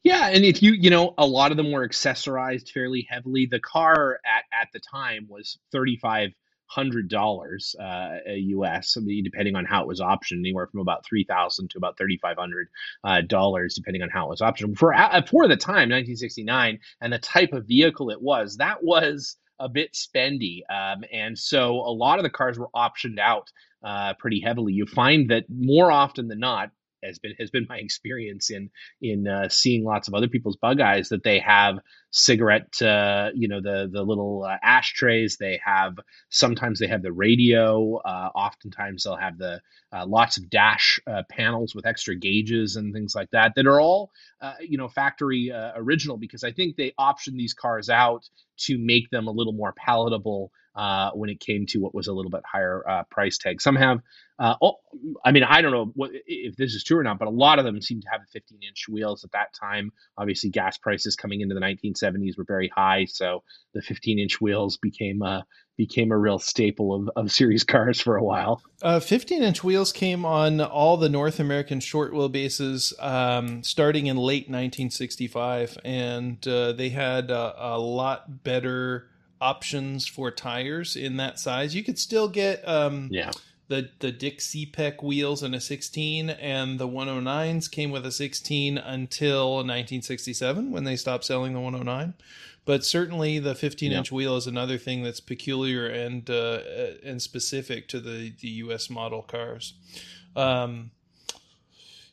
yeah, 0.05 0.29
and 0.29 0.45
if 0.45 0.63
you 0.63 0.71
you 0.71 0.89
know 0.89 1.15
a 1.19 1.27
lot 1.27 1.51
of 1.51 1.57
them 1.57 1.73
were 1.73 1.85
accessorized 1.85 2.71
fairly 2.71 3.09
heavily. 3.11 3.47
The 3.47 3.59
car 3.59 4.21
at 4.25 4.45
at 4.57 4.69
the 4.73 4.79
time 4.79 5.27
was 5.29 5.59
thirty 5.73 5.97
five 5.97 6.31
hundred 6.75 7.09
dollars 7.09 7.75
uh, 7.81 8.19
US, 8.27 8.97
depending 9.23 9.57
on 9.57 9.65
how 9.65 9.83
it 9.83 9.89
was 9.89 10.01
optioned, 10.01 10.41
anywhere 10.41 10.67
from 10.67 10.81
about 10.81 11.05
three 11.05 11.25
thousand 11.25 11.71
to 11.71 11.79
about 11.79 11.97
thirty 11.97 12.19
five 12.19 12.37
hundred 12.37 12.69
uh, 13.05 13.21
dollars, 13.23 13.75
depending 13.75 14.03
on 14.03 14.11
how 14.11 14.27
it 14.27 14.31
was 14.31 14.41
optioned. 14.41 14.77
For 14.77 14.93
uh, 14.95 15.23
for 15.23 15.47
the 15.49 15.57
time, 15.57 15.89
nineteen 15.89 16.17
sixty 16.17 16.45
nine, 16.45 16.79
and 17.01 17.13
the 17.13 17.19
type 17.19 17.53
of 17.53 17.67
vehicle 17.67 18.11
it 18.11 18.21
was, 18.21 18.57
that 18.57 18.83
was 18.83 19.37
a 19.61 19.69
bit 19.69 19.93
spendy, 19.95 20.61
um, 20.69 21.05
and 21.13 21.39
so 21.39 21.75
a 21.75 21.95
lot 21.95 22.19
of 22.19 22.25
the 22.25 22.31
cars 22.31 22.59
were 22.59 22.71
optioned 22.75 23.21
out 23.21 23.51
uh, 23.85 24.15
pretty 24.19 24.41
heavily. 24.41 24.73
You 24.73 24.87
find 24.87 25.31
that 25.31 25.45
more 25.49 25.93
often 25.93 26.27
than 26.29 26.41
not, 26.41 26.71
has 27.05 27.19
been 27.19 27.35
has 27.39 27.51
been 27.51 27.67
my 27.69 27.77
experience 27.79 28.51
in 28.51 28.71
in 29.01 29.29
uh, 29.29 29.49
seeing 29.49 29.85
lots 29.85 30.09
of 30.09 30.15
other 30.15 30.29
people's 30.29 30.57
bug 30.57 30.81
eyes 30.81 31.09
that 31.11 31.23
they 31.23 31.39
have 31.39 31.79
cigarette 32.11 32.81
uh, 32.81 33.31
you 33.35 33.49
know 33.49 33.61
the 33.61 33.89
the 33.93 34.03
little 34.03 34.45
uh, 34.45 34.57
ashtrays. 34.63 35.37
They 35.37 35.61
have 35.65 35.99
sometimes 36.31 36.79
they 36.79 36.87
have 36.87 37.03
the 37.03 37.13
radio 37.13 37.97
uh, 37.97 38.31
oftentimes 38.35 39.05
they'll 39.05 39.17
have 39.17 39.39
the 39.39 39.61
uh, 39.93 40.07
lots 40.07 40.37
of 40.39 40.49
dash 40.51 41.01
uh, 41.07 41.23
panels 41.31 41.75
with 41.75 41.87
extra 41.87 42.17
gauges 42.17 42.77
and 42.77 42.93
things 42.93 43.15
like 43.15 43.31
that 43.31 43.53
that 43.57 43.67
are 43.67 43.81
all 43.81 44.11
you 44.61 44.79
know 44.79 44.89
factory 44.89 45.53
original 45.77 46.17
because 46.17 46.45
I 46.45 46.53
think 46.53 46.77
they 46.77 46.93
option 46.99 47.37
these 47.37 47.55
cars 47.55 47.89
out 47.89 48.29
to 48.57 48.79
make 48.79 49.11
them 49.11 49.27
a 49.27 49.33
little 49.33 49.53
more 49.53 49.73
palatable 49.73 50.53
uh, 50.75 51.11
when 51.13 51.31
it 51.31 51.41
came 51.41 51.67
to 51.67 51.79
what 51.79 51.95
was 51.95 52.09
a 52.09 52.13
little 52.13 52.31
bit 52.31 52.43
higher 52.51 52.83
uh, 52.89 53.03
price 53.05 53.39
tag. 53.39 53.61
Some 53.61 53.77
have, 53.77 54.01
uh, 54.39 54.57
oh, 54.61 54.75
I 55.25 55.31
mean, 55.31 55.45
I 55.45 55.63
don't 55.63 55.71
know 55.71 55.93
what, 55.95 56.11
if 56.27 56.57
this 56.57 56.75
is 56.75 56.83
true 56.83 56.99
or 56.99 57.05
not, 57.05 57.19
but 57.19 57.29
a 57.29 57.31
lot 57.31 57.59
of 57.59 57.65
them 57.65 57.81
seem 57.81 58.01
to 58.01 58.09
have 58.11 58.23
15 58.33 58.59
inch 58.67 58.87
wheels 58.89 59.25
at 59.25 59.33
that 59.33 59.55
time. 59.55 59.93
Obviously, 60.19 60.51
gas 60.51 60.77
prices 60.77 61.15
coming 61.15 61.41
into 61.41 61.55
the 61.55 61.61
1970s 61.61 62.37
were 62.37 62.45
very 62.45 62.69
high, 62.69 63.05
so 63.05 63.45
the 63.73 63.83
15 63.83 64.19
inch 64.19 64.41
wheels 64.41 64.77
became 64.77 65.23
a 65.23 65.45
became 65.77 66.13
a 66.13 66.17
real 66.17 66.39
staple 66.39 66.95
of, 66.95 67.11
of 67.17 67.33
series 67.33 67.65
cars 67.65 68.01
for 68.01 68.17
a 68.17 68.23
while. 68.23 68.63
Uh, 68.81 69.01
15 69.01 69.43
inch 69.43 69.65
wheels 69.65 69.93
came 69.93 70.25
on 70.25 70.61
all 70.61 70.97
the 70.97 71.09
North 71.09 71.41
American 71.41 71.81
short 71.81 72.13
wheelbases 72.13 72.93
um, 73.03 73.61
starting 73.65 74.07
in 74.07 74.17
late 74.17 74.45
1965, 74.49 75.79
and 75.85 76.47
uh, 76.47 76.73
they 76.73 76.91
had 76.91 77.31
a 77.31 77.77
lot 77.77 78.45
better 78.45 79.09
options 79.45 80.07
for 80.07 80.31
tires 80.31 80.97
in 80.97 81.19
that 81.19 81.39
size. 81.39 81.75
You 81.75 81.85
could 81.85 81.99
still 81.99 82.29
get 82.29 82.67
um, 82.67 83.09
yeah 83.11 83.31
the 83.69 83.91
the 84.01 84.13
Dick 84.13 84.39
Cepek 84.39 85.03
wheels 85.03 85.43
in 85.43 85.55
a 85.55 85.61
16, 85.61 86.31
and 86.31 86.79
the 86.79 86.89
109s 86.89 87.71
came 87.71 87.91
with 87.91 88.05
a 88.05 88.13
16 88.13 88.79
until 88.79 89.55
1967 89.57 90.71
when 90.71 90.85
they 90.85 90.97
stopped 90.97 91.25
selling 91.25 91.55
the 91.55 91.61
109. 91.61 92.15
But 92.67 92.85
certainly, 92.85 93.39
the 93.39 93.55
15 93.55 93.93
inch 93.93 94.11
yeah. 94.11 94.17
wheel 94.17 94.37
is 94.37 94.47
another 94.47 94.79
thing 94.79 95.03
that's 95.03 95.21
peculiar 95.21 95.87
and 95.87 96.29
uh, 96.29 96.61
and 97.05 97.21
specific 97.21 97.89
to 97.89 98.01
the 98.01 98.33
the 98.41 98.49
U.S. 98.49 98.89
model 98.91 99.23
cars. 99.23 99.75
Um, 100.37 100.91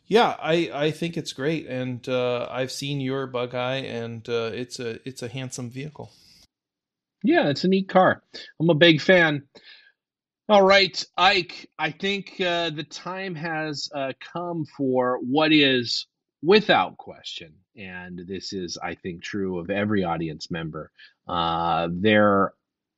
yeah, 0.08 0.36
I, 0.42 0.70
I 0.74 0.92
think 0.92 1.16
it's 1.16 1.32
great, 1.32 1.68
and 1.68 2.08
uh, 2.10 2.48
I've 2.52 2.72
seen 2.72 3.00
your 3.00 3.28
Bug 3.28 3.56
Eye, 3.56 3.78
and 3.78 4.28
uh, 4.28 4.52
it's 4.54 4.78
a 4.78 5.00
it's 5.08 5.24
a 5.24 5.30
handsome 5.30 5.70
vehicle. 5.70 6.12
Yeah, 7.24 7.50
it's 7.50 7.64
a 7.64 7.68
neat 7.68 7.90
car. 7.90 8.24
I'm 8.60 8.70
a 8.70 8.76
big 8.76 9.02
fan. 9.02 9.44
All 10.50 10.64
right, 10.64 11.04
Ike, 11.18 11.70
I 11.80 11.92
think 11.92 12.42
uh, 12.42 12.72
the 12.72 12.84
time 12.84 13.36
has 13.36 13.90
uh, 13.96 14.12
come 14.34 14.66
for 14.66 15.20
what 15.22 15.54
is, 15.54 16.08
without 16.42 16.98
question, 16.98 17.54
and 17.78 18.20
this 18.28 18.52
is, 18.52 18.78
I 18.84 18.96
think, 18.96 19.24
true 19.24 19.60
of 19.60 19.70
every 19.70 20.04
audience 20.04 20.52
member, 20.52 20.92
uh, 21.28 21.88
their 21.92 22.54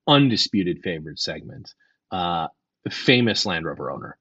undisputed 0.07 0.81
favorite 0.83 1.19
segment 1.19 1.73
uh, 2.11 2.47
famous 2.89 3.45
Land 3.45 3.65
Rover 3.65 3.91
owner 3.91 4.17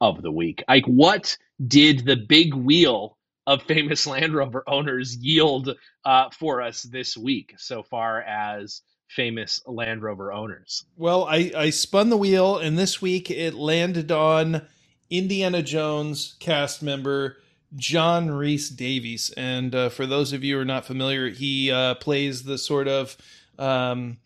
of 0.00 0.22
the 0.22 0.32
week. 0.32 0.62
Ike, 0.68 0.86
what 0.86 1.36
did 1.66 2.04
the 2.04 2.16
big 2.16 2.54
wheel 2.54 3.16
of 3.46 3.62
famous 3.62 4.06
Land 4.06 4.34
Rover 4.34 4.62
owners 4.66 5.16
yield 5.16 5.74
uh, 6.04 6.30
for 6.30 6.62
us 6.62 6.82
this 6.82 7.16
week 7.16 7.54
so 7.58 7.82
far 7.82 8.22
as 8.22 8.82
famous 9.08 9.60
Land 9.66 10.02
Rover 10.02 10.32
owners. 10.32 10.84
Well, 10.96 11.24
I, 11.24 11.50
I 11.56 11.70
spun 11.70 12.10
the 12.10 12.16
wheel, 12.16 12.58
and 12.58 12.78
this 12.78 13.02
week 13.02 13.30
it 13.30 13.54
landed 13.54 14.12
on 14.12 14.62
Indiana 15.10 15.62
Jones 15.62 16.36
cast 16.38 16.82
member 16.82 17.38
John 17.76 18.30
Rhys-Davies. 18.30 19.32
And 19.36 19.74
uh, 19.74 19.88
for 19.88 20.06
those 20.06 20.32
of 20.32 20.44
you 20.44 20.56
who 20.56 20.62
are 20.62 20.64
not 20.64 20.86
familiar, 20.86 21.28
he 21.28 21.70
uh, 21.70 21.94
plays 21.96 22.44
the 22.44 22.58
sort 22.58 22.88
of, 22.88 23.16
um, 23.58 24.18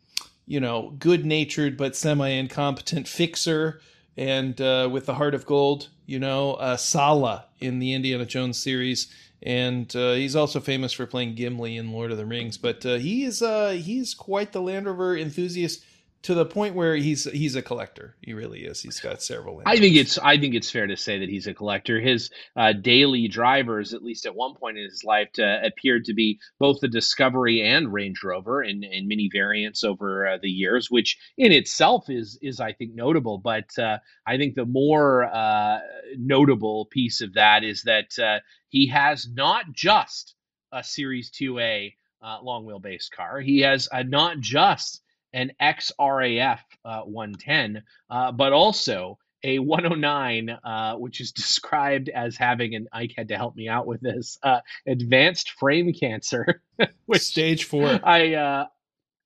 you 0.47 0.61
know, 0.61 0.95
good 0.99 1.25
natured 1.25 1.77
but 1.77 1.97
semi 1.97 2.29
incompetent 2.29 3.09
fixer. 3.09 3.81
And 4.17 4.61
uh, 4.61 4.89
with 4.93 5.07
the 5.07 5.15
heart 5.15 5.35
of 5.35 5.47
gold, 5.47 5.89
you 6.07 6.19
know, 6.19 6.55
uh, 6.55 6.77
Sallah 6.77 7.47
in 7.61 7.79
the 7.79 7.95
Indiana 7.95 8.27
Jones 8.27 8.63
series 8.63 9.13
and 9.43 9.95
uh, 9.97 10.13
he's 10.13 10.37
also 10.37 10.61
famous 10.61 10.93
for 10.93 11.07
playing 11.07 11.35
Gimli 11.35 11.77
in 11.77 11.93
Lord 11.93 12.13
of 12.13 12.19
the 12.19 12.27
Rings. 12.27 12.57
But 12.57 12.87
uh, 12.87 12.95
he 12.95 13.25
is 13.25 13.43
uh, 13.43 13.71
he's 13.71 14.15
quite 14.15 14.53
the 14.53 14.63
Land 14.63 14.87
Rover 14.87 15.17
enthusiast 15.17 15.85
to 16.23 16.35
the 16.35 16.47
point 16.47 16.77
where 16.77 16.95
he's 16.95 17.25
he's 17.33 17.57
a 17.57 17.63
collector. 17.63 18.15
He 18.23 18.33
really 18.33 18.61
is. 18.61 18.81
He's 18.81 19.01
got 19.01 19.23
several. 19.23 19.61
I 19.67 19.77
think 19.77 19.97
it's 19.97 20.19
I 20.19 20.39
think 20.39 20.55
it's 20.55 20.71
fair 20.71 20.87
to 20.87 20.97
say 20.97 21.19
that 21.19 21.29
he's 21.29 21.49
a 21.49 21.55
collector. 21.55 22.01
His 22.01 22.31
uh, 22.57 22.73
daily 22.73 23.27
drivers, 23.27 23.93
at 23.93 24.05
least 24.05 24.25
at 24.25 24.35
one 24.35 24.55
point 24.55 24.79
in 24.79 24.85
his 24.85 25.03
life, 25.03 25.33
to, 25.35 25.61
appeared 25.65 26.05
to 26.05 26.15
be 26.15 26.39
both 26.61 26.81
the 26.81 26.89
Discovery 26.89 27.63
and 27.63 27.93
Range 27.93 28.23
Rover 28.23 28.63
in, 28.63 28.85
in 28.85 29.09
many 29.09 29.29
variants 29.33 29.83
over 29.83 30.29
uh, 30.29 30.39
the 30.41 30.51
years, 30.51 30.91
which 30.91 31.19
in 31.37 31.51
itself 31.51 32.09
is 32.09 32.39
is 32.41 32.61
I 32.61 32.73
think 32.73 32.95
notable. 32.95 33.39
But 33.39 33.77
uh, 33.77 33.99
I 34.25 34.37
think 34.37 34.55
the 34.55 34.67
more 34.67 35.25
uh, 35.25 35.81
notable 36.17 36.87
piece 36.87 37.21
of 37.21 37.35
that 37.35 37.65
is 37.65 37.83
that 37.83 38.17
uh, 38.19 38.39
he 38.73 38.87
has 38.87 39.29
not 39.29 39.71
just 39.73 40.35
a 40.73 40.83
Series 40.83 41.31
2A 41.31 41.93
uh, 42.23 42.39
long 42.43 42.65
wheelbase 42.65 43.11
car. 43.11 43.39
He 43.41 43.61
has 43.61 43.89
not 44.07 44.41
just 44.41 45.03
an 45.35 45.53
ex-RAF 45.61 46.65
uh, 46.85 47.03
110, 47.03 47.83
uh, 48.11 48.33
but 48.33 48.53
also 48.53 49.19
a 49.45 49.59
109, 49.59 50.49
uh, 50.51 50.95
which 50.95 51.21
is 51.21 51.33
described 51.43 52.09
as 52.09 52.37
having, 52.37 52.75
and 52.75 52.89
Ike 52.93 53.13
had 53.17 53.29
to 53.29 53.37
help 53.37 53.55
me 53.57 53.69
out 53.69 53.87
with 53.87 54.01
this, 54.01 54.39
uh, 54.43 54.61
advanced 54.87 55.51
frame 55.51 55.93
cancer. 55.93 56.63
which 57.07 57.23
stage 57.23 57.65
four. 57.65 58.01
I 58.03 58.35
uh, 58.35 58.67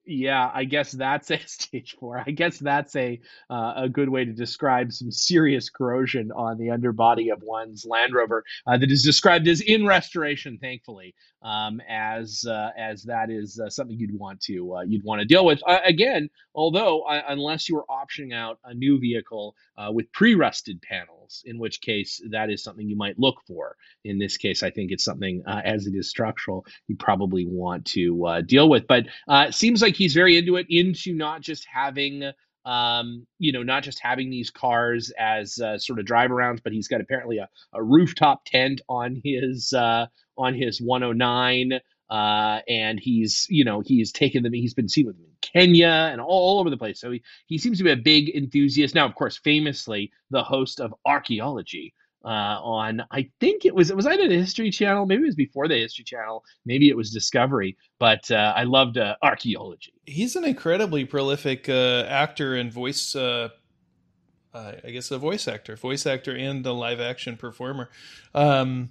yeah, 0.07 0.51
I 0.55 0.65
guess 0.65 0.93
that's 0.93 1.31
a 1.33 1.39
stage 1.47 1.97
four. 1.99 2.23
I 2.25 2.31
guess 2.31 2.59
that's 2.59 2.95
a 2.97 3.21
uh, 3.51 3.75
a 3.77 3.89
good 3.89 4.09
way 4.09 4.25
to 4.25 4.33
describe 4.33 4.93
some 4.93 5.11
serious 5.11 5.69
corrosion 5.71 6.33
on 6.33 6.59
the 6.59 6.71
underbody 6.71 7.31
of 7.31 7.43
one's 7.43 7.85
Land 7.85 8.15
Rover 8.15 8.45
uh, 8.67 8.79
that 8.79 8.91
is 8.91 9.03
described 9.03 9.49
as 9.49 9.61
in 9.61 9.87
restoration. 9.87 10.59
Thankfully, 10.61 11.15
um, 11.43 11.81
as 11.89 12.45
uh, 12.49 12.71
as 12.79 13.05
that 13.05 13.31
is 13.31 13.61
uh, 13.61 13.69
something 13.69 13.99
you'd 13.99 14.19
want 14.19 14.41
to 14.43 14.77
uh, 14.77 14.83
you'd 14.83 15.05
want 15.05 15.21
to 15.21 15.27
deal 15.27 15.45
with. 15.45 15.61
Uh, 15.67 15.79
again, 15.85 16.29
although 16.55 17.05
unless 17.29 17.69
you 17.69 17.79
are 17.79 17.87
optioning 17.91 18.35
out 18.35 18.59
a 18.65 18.75
new 18.75 18.99
vehicle 18.99 19.55
with 19.93 20.11
pre-rusted 20.13 20.81
panels, 20.83 21.16
in 21.45 21.59
which 21.59 21.81
case 21.81 22.21
that 22.31 22.51
is 22.51 22.63
something 22.63 22.89
you 22.89 22.97
might 22.97 23.19
look 23.19 23.37
for. 23.47 23.77
In 24.05 24.19
this 24.19 24.37
case, 24.37 24.63
I 24.63 24.71
think 24.71 24.91
it's 24.91 25.05
something 25.05 25.43
as 25.47 25.87
it 25.87 25.95
is 25.95 26.09
structural 26.11 26.65
you 26.89 26.97
probably 26.97 27.47
want 27.47 27.85
to 27.87 28.43
deal 28.47 28.69
with. 28.69 28.87
But 28.87 29.07
it 29.29 29.55
seems 29.55 29.83
like 29.83 29.95
he's 29.95 30.15
very 30.15 30.37
into 30.37 30.57
it, 30.57 30.67
into 30.69 31.15
not 31.15 31.41
just 31.41 31.67
having 31.73 32.33
um, 32.67 33.25
you 33.39 33.53
know, 33.53 33.63
not 33.63 33.85
just 33.85 34.01
having 34.01 34.29
these 34.29 34.51
cars 34.51 35.13
as 35.19 35.59
uh, 35.61 35.79
sort 35.79 36.01
of 36.01 36.05
drive 36.05 36.31
arounds, 36.31 36.61
but 36.63 36.73
he's 36.73 36.89
got 36.89 37.01
apparently 37.01 37.39
a, 37.39 37.49
a 37.73 37.83
rooftop 37.83 38.45
tent 38.45 38.81
on 38.89 39.21
his 39.25 39.73
uh, 39.73 40.07
on 40.37 40.53
his 40.53 40.81
109. 40.81 41.81
Uh, 42.09 42.61
and 42.69 43.01
he's, 43.01 43.47
you 43.51 43.65
know, 43.65 43.81
he's 43.81 44.13
taken 44.13 44.43
them. 44.43 44.53
He's 44.53 44.75
been 44.75 44.89
seen 44.89 45.07
with 45.07 45.17
them 45.17 45.27
in 45.27 45.37
Kenya 45.41 46.09
and 46.13 46.21
all, 46.21 46.29
all 46.29 46.61
over 46.61 46.71
the 46.71 46.77
place. 46.77 47.01
So 47.01 47.11
he, 47.11 47.23
he 47.47 47.59
seems 47.59 47.79
to 47.79 47.85
be 47.85 47.91
a 47.91 47.97
big 47.97 48.29
enthusiast. 48.35 48.95
Now, 48.95 49.07
of 49.07 49.15
course, 49.15 49.37
famously 49.37 50.13
the 50.31 50.43
host 50.43 50.81
of 50.81 50.95
Archaeology, 51.05 51.95
uh, 52.25 52.59
on 52.61 53.03
I 53.13 53.31
think 53.39 53.65
it 53.65 53.75
was 53.75 53.91
it 53.91 53.97
was 53.97 54.07
either 54.07 54.29
the 54.29 54.35
History 54.37 54.71
Channel, 54.71 55.07
maybe 55.07 55.23
it 55.23 55.27
was 55.27 55.37
before 55.37 55.69
the 55.69 55.77
History 55.77 56.05
Channel, 56.05 56.45
maybe 56.65 56.89
it 56.89 56.97
was 56.97 57.13
Discovery, 57.13 57.77
but 58.01 58.29
uh, 58.33 58.53
I 58.57 58.65
loved 58.65 58.99
uh, 58.99 59.15
archaeology. 59.23 59.93
He's 60.07 60.35
an 60.35 60.45
incredibly 60.45 61.05
prolific 61.05 61.69
uh, 61.69 62.05
actor 62.09 62.55
and 62.57 62.73
voice. 62.73 63.15
Uh, 63.15 63.51
I 64.53 64.91
guess 64.91 65.11
a 65.11 65.19
voice 65.19 65.47
actor, 65.47 65.77
voice 65.77 66.07
actor, 66.07 66.35
and 66.35 66.65
a 66.65 66.73
live 66.73 66.99
action 66.99 67.37
performer. 67.37 67.91
Um, 68.35 68.91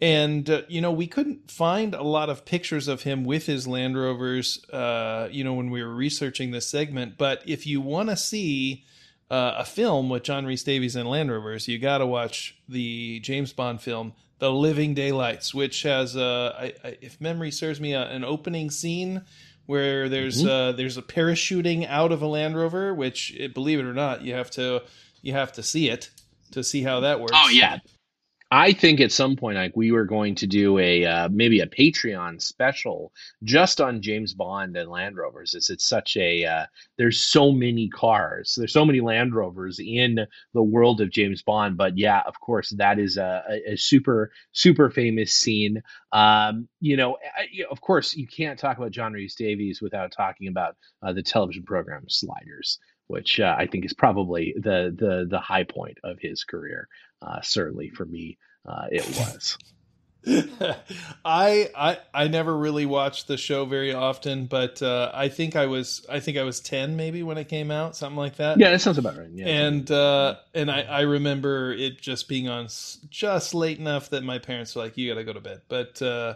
and 0.00 0.48
uh, 0.50 0.62
you 0.68 0.80
know 0.80 0.92
we 0.92 1.06
couldn't 1.06 1.50
find 1.50 1.94
a 1.94 2.02
lot 2.02 2.30
of 2.30 2.44
pictures 2.44 2.88
of 2.88 3.02
him 3.02 3.24
with 3.24 3.46
his 3.46 3.66
Land 3.66 3.96
Rovers. 3.96 4.64
you 5.32 5.44
know 5.44 5.54
when 5.54 5.70
we 5.70 5.82
were 5.82 5.94
researching 5.94 6.50
this 6.50 6.68
segment, 6.68 7.18
but 7.18 7.42
if 7.46 7.66
you 7.66 7.80
want 7.80 8.10
to 8.10 8.16
see 8.16 8.84
uh, 9.30 9.54
a 9.58 9.64
film 9.64 10.08
with 10.08 10.22
John 10.22 10.46
Rhys-Davies 10.46 10.96
and 10.96 11.08
Land 11.08 11.30
Rovers, 11.30 11.66
you 11.66 11.78
got 11.78 11.98
to 11.98 12.06
watch 12.06 12.56
the 12.68 13.20
James 13.20 13.52
Bond 13.52 13.80
film, 13.80 14.12
The 14.38 14.52
Living 14.52 14.94
Daylights, 14.94 15.54
which 15.54 15.82
has, 15.82 16.16
uh, 16.16 16.54
I, 16.58 16.72
I, 16.84 16.98
if 17.00 17.20
memory 17.20 17.50
serves 17.50 17.80
me, 17.80 17.94
uh, 17.94 18.04
an 18.04 18.24
opening 18.24 18.70
scene 18.70 19.22
where 19.66 20.08
there's 20.08 20.40
mm-hmm. 20.40 20.48
uh, 20.48 20.72
there's 20.72 20.98
a 20.98 21.02
parachuting 21.02 21.88
out 21.88 22.12
of 22.12 22.20
a 22.22 22.26
Land 22.26 22.56
Rover, 22.56 22.92
which, 22.94 23.36
believe 23.54 23.78
it 23.78 23.86
or 23.86 23.94
not, 23.94 24.22
you 24.22 24.34
have 24.34 24.50
to 24.52 24.82
you 25.22 25.32
have 25.32 25.52
to 25.52 25.62
see 25.62 25.88
it 25.88 26.10
to 26.52 26.62
see 26.62 26.82
how 26.82 27.00
that 27.00 27.18
works. 27.18 27.32
Oh 27.34 27.48
yeah, 27.48 27.78
I 28.56 28.72
think 28.72 29.00
at 29.00 29.10
some 29.10 29.34
point, 29.34 29.56
like 29.56 29.76
we 29.76 29.90
were 29.90 30.04
going 30.04 30.36
to 30.36 30.46
do 30.46 30.78
a 30.78 31.04
uh, 31.04 31.28
maybe 31.28 31.58
a 31.58 31.66
Patreon 31.66 32.40
special 32.40 33.12
just 33.42 33.80
on 33.80 34.00
James 34.00 34.32
Bond 34.32 34.76
and 34.76 34.88
Land 34.88 35.16
Rovers. 35.16 35.54
It's 35.54 35.70
it's 35.70 35.84
such 35.84 36.16
a 36.16 36.44
uh, 36.44 36.66
there's 36.96 37.20
so 37.20 37.50
many 37.50 37.88
cars, 37.88 38.54
there's 38.56 38.72
so 38.72 38.84
many 38.84 39.00
Land 39.00 39.34
Rovers 39.34 39.80
in 39.80 40.24
the 40.52 40.62
world 40.62 41.00
of 41.00 41.10
James 41.10 41.42
Bond. 41.42 41.76
But 41.76 41.98
yeah, 41.98 42.22
of 42.26 42.38
course, 42.38 42.70
that 42.76 43.00
is 43.00 43.16
a, 43.16 43.42
a, 43.50 43.72
a 43.72 43.76
super 43.76 44.30
super 44.52 44.88
famous 44.88 45.32
scene. 45.32 45.82
Um, 46.12 46.68
you 46.78 46.96
know, 46.96 47.16
I, 47.36 47.48
of 47.72 47.80
course, 47.80 48.14
you 48.14 48.28
can't 48.28 48.56
talk 48.56 48.78
about 48.78 48.92
John 48.92 49.14
Rhys-Davies 49.14 49.82
without 49.82 50.12
talking 50.12 50.46
about 50.46 50.76
uh, 51.02 51.12
the 51.12 51.24
television 51.24 51.64
program 51.64 52.04
Sliders 52.08 52.78
which 53.08 53.38
uh, 53.38 53.54
I 53.58 53.66
think 53.66 53.84
is 53.84 53.92
probably 53.92 54.54
the 54.56 54.94
the 54.98 55.26
the 55.28 55.38
high 55.38 55.64
point 55.64 55.98
of 56.04 56.18
his 56.20 56.44
career. 56.44 56.88
Uh, 57.24 57.40
certainly 57.42 57.90
for 57.90 58.04
me, 58.04 58.38
uh, 58.68 58.86
it 58.90 59.06
was. 59.16 59.56
I 61.24 61.70
I 61.76 61.98
I 62.14 62.28
never 62.28 62.56
really 62.56 62.86
watched 62.86 63.26
the 63.26 63.36
show 63.36 63.66
very 63.66 63.92
often, 63.92 64.46
but 64.46 64.80
uh, 64.80 65.10
I 65.12 65.28
think 65.28 65.54
I 65.54 65.66
was 65.66 66.04
I 66.08 66.20
think 66.20 66.38
I 66.38 66.44
was 66.44 66.60
ten 66.60 66.96
maybe 66.96 67.22
when 67.22 67.36
it 67.36 67.48
came 67.48 67.70
out, 67.70 67.94
something 67.94 68.16
like 68.16 68.36
that. 68.36 68.58
Yeah, 68.58 68.70
that 68.70 68.80
sounds 68.80 68.96
about 68.96 69.18
right. 69.18 69.28
Yeah, 69.32 69.48
and 69.48 69.90
uh, 69.90 70.36
and 70.54 70.70
I, 70.70 70.82
I 70.82 71.00
remember 71.02 71.72
it 71.72 72.00
just 72.00 72.28
being 72.28 72.48
on 72.48 72.68
just 73.10 73.54
late 73.54 73.78
enough 73.78 74.10
that 74.10 74.24
my 74.24 74.38
parents 74.38 74.74
were 74.74 74.82
like, 74.82 74.96
"You 74.96 75.10
got 75.10 75.18
to 75.18 75.24
go 75.24 75.34
to 75.34 75.40
bed." 75.40 75.60
But 75.68 76.00
uh, 76.00 76.34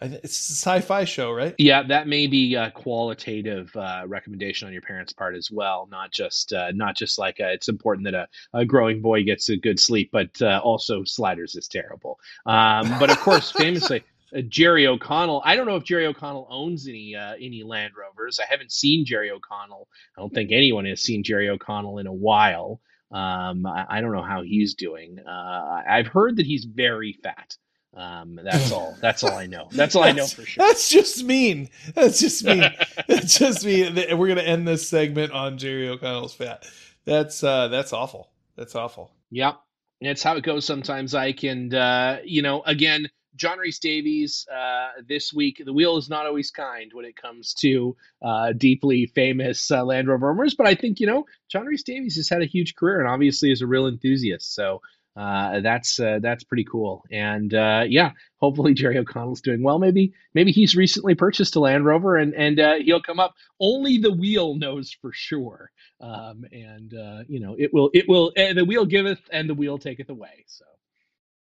it's 0.00 0.50
a 0.50 0.54
sci-fi 0.54 1.04
show, 1.04 1.30
right? 1.32 1.54
Yeah, 1.58 1.82
that 1.84 2.08
may 2.08 2.26
be 2.26 2.54
a 2.54 2.70
qualitative 2.70 3.74
uh, 3.76 4.04
recommendation 4.06 4.66
on 4.66 4.72
your 4.72 4.82
parents' 4.82 5.12
part 5.12 5.36
as 5.36 5.50
well. 5.50 5.88
Not 5.90 6.10
just 6.10 6.52
uh, 6.52 6.70
not 6.72 6.96
just 6.96 7.18
like 7.18 7.38
a, 7.40 7.46
uh, 7.46 7.50
it's 7.50 7.68
important 7.68 8.04
that 8.06 8.14
a, 8.14 8.28
a, 8.54 8.64
growing 8.64 9.02
boy 9.02 9.24
gets 9.24 9.48
a 9.50 9.56
good 9.56 9.78
sleep, 9.78 10.10
but 10.12 10.40
uh, 10.40 10.60
also 10.64 11.04
Sliders 11.04 11.54
is 11.54 11.68
terrible. 11.68 12.18
Um, 12.46 12.98
but 12.98 13.10
of 13.10 13.18
course, 13.20 13.50
famously. 13.56 14.02
Uh, 14.34 14.42
Jerry 14.42 14.86
O'Connell. 14.86 15.42
I 15.44 15.56
don't 15.56 15.66
know 15.66 15.76
if 15.76 15.84
Jerry 15.84 16.06
O'Connell 16.06 16.46
owns 16.50 16.86
any 16.88 17.16
uh, 17.16 17.34
any 17.34 17.62
Land 17.62 17.94
Rovers. 17.98 18.38
I 18.40 18.44
haven't 18.48 18.72
seen 18.72 19.04
Jerry 19.04 19.30
O'Connell. 19.30 19.88
I 20.16 20.20
don't 20.20 20.32
think 20.32 20.50
anyone 20.52 20.86
has 20.86 21.02
seen 21.02 21.24
Jerry 21.24 21.48
O'Connell 21.48 21.98
in 21.98 22.06
a 22.06 22.12
while. 22.12 22.80
Um, 23.10 23.66
I, 23.66 23.86
I, 23.88 24.00
don't 24.00 24.12
know 24.12 24.22
how 24.22 24.42
he's 24.42 24.74
doing. 24.74 25.18
I've 25.26 26.06
heard 26.06 26.36
that 26.36 26.46
he's 26.46 26.64
very 26.64 27.18
fat. 27.24 27.56
Um, 27.94 28.38
that's 28.42 28.70
all. 28.70 28.96
That's 29.00 29.24
all 29.24 29.34
I 29.34 29.46
know. 29.46 29.68
That's 29.72 29.96
all 29.96 30.04
I 30.04 30.12
know 30.12 30.26
for 30.26 30.42
sure. 30.42 30.64
That's 30.64 30.88
just 30.88 31.24
mean. 31.24 31.68
That's 31.94 32.20
just 32.20 32.44
mean. 32.44 32.62
that's 33.08 33.36
just 33.36 33.64
mean. 33.64 33.94
We're 34.16 34.28
gonna 34.28 34.42
end 34.42 34.66
this 34.66 34.88
segment 34.88 35.32
on 35.32 35.58
Jerry 35.58 35.88
O'Connell's 35.88 36.34
fat. 36.34 36.64
That's 37.04 37.42
uh, 37.42 37.66
that's 37.68 37.92
awful. 37.92 38.30
That's 38.56 38.76
awful. 38.76 39.12
Yep. 39.30 39.60
It's 40.02 40.22
how 40.22 40.36
it 40.36 40.44
goes 40.44 40.64
sometimes, 40.64 41.14
Ike. 41.14 41.42
And 41.42 41.74
uh, 41.74 42.18
you 42.24 42.42
know, 42.42 42.62
again, 42.62 43.08
John 43.34 43.58
Reese 43.58 43.80
Davies. 43.80 44.46
uh, 44.52 44.80
this 45.06 45.32
week. 45.32 45.62
The 45.64 45.72
wheel 45.72 45.96
is 45.96 46.08
not 46.08 46.26
always 46.26 46.50
kind 46.50 46.90
when 46.92 47.04
it 47.04 47.16
comes 47.16 47.54
to 47.54 47.96
uh, 48.22 48.52
deeply 48.52 49.06
famous 49.06 49.70
uh, 49.70 49.84
Land 49.84 50.08
Rover 50.08 50.30
owners, 50.30 50.54
but 50.54 50.66
I 50.66 50.74
think 50.74 51.00
you 51.00 51.06
know 51.06 51.24
John 51.50 51.66
Rhys-Davies 51.66 52.16
has 52.16 52.28
had 52.28 52.42
a 52.42 52.46
huge 52.46 52.74
career 52.74 53.00
and 53.00 53.08
obviously 53.08 53.50
is 53.50 53.62
a 53.62 53.66
real 53.66 53.86
enthusiast. 53.86 54.54
So 54.54 54.80
uh, 55.16 55.60
that's 55.60 55.98
uh, 55.98 56.18
that's 56.22 56.44
pretty 56.44 56.64
cool. 56.64 57.04
And 57.10 57.52
uh, 57.52 57.84
yeah, 57.86 58.12
hopefully 58.36 58.74
Jerry 58.74 58.98
O'Connell's 58.98 59.40
doing 59.40 59.62
well. 59.62 59.78
Maybe 59.78 60.12
maybe 60.34 60.52
he's 60.52 60.76
recently 60.76 61.14
purchased 61.14 61.56
a 61.56 61.60
Land 61.60 61.84
Rover 61.84 62.16
and 62.16 62.34
and 62.34 62.60
uh, 62.60 62.74
he'll 62.76 63.02
come 63.02 63.18
up. 63.18 63.34
Only 63.58 63.98
the 63.98 64.12
wheel 64.12 64.54
knows 64.54 64.92
for 64.92 65.12
sure. 65.12 65.70
Um, 66.00 66.44
and 66.52 66.94
uh, 66.94 67.24
you 67.28 67.40
know 67.40 67.56
it 67.58 67.74
will 67.74 67.90
it 67.92 68.08
will 68.08 68.32
eh, 68.36 68.52
the 68.52 68.64
wheel 68.64 68.86
giveth 68.86 69.20
and 69.32 69.48
the 69.48 69.54
wheel 69.54 69.78
taketh 69.78 70.10
away. 70.10 70.44
So. 70.46 70.64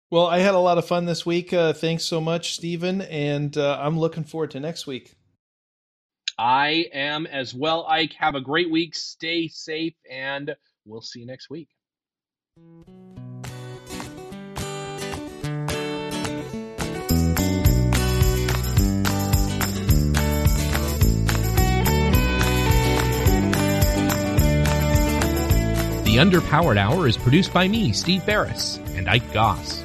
Well, 0.09 0.27
I 0.27 0.39
had 0.39 0.55
a 0.55 0.59
lot 0.59 0.77
of 0.77 0.85
fun 0.85 1.05
this 1.05 1.25
week. 1.25 1.53
Uh, 1.53 1.71
thanks 1.71 2.03
so 2.03 2.19
much, 2.19 2.55
Stephen, 2.55 2.99
and 3.03 3.55
I'm 3.55 3.97
looking 3.97 4.25
forward 4.25 4.51
to 4.51 4.59
next 4.59 4.85
week. 4.85 5.15
I 6.37 6.89
am 6.91 7.27
as 7.27 7.53
well, 7.53 7.85
Ike. 7.87 8.11
Have 8.19 8.35
a 8.35 8.41
great 8.41 8.69
week. 8.69 8.93
Stay 8.93 9.47
safe, 9.47 9.93
and 10.09 10.53
we'll 10.83 11.01
see 11.01 11.21
you 11.21 11.25
next 11.25 11.49
week. 11.49 11.69
The 26.11 26.17
Underpowered 26.17 26.75
Hour 26.75 27.07
is 27.07 27.15
produced 27.15 27.53
by 27.53 27.69
me, 27.69 27.93
Steve 27.93 28.23
Ferris, 28.23 28.81
and 28.95 29.07
Ike 29.09 29.31
Goss. 29.31 29.81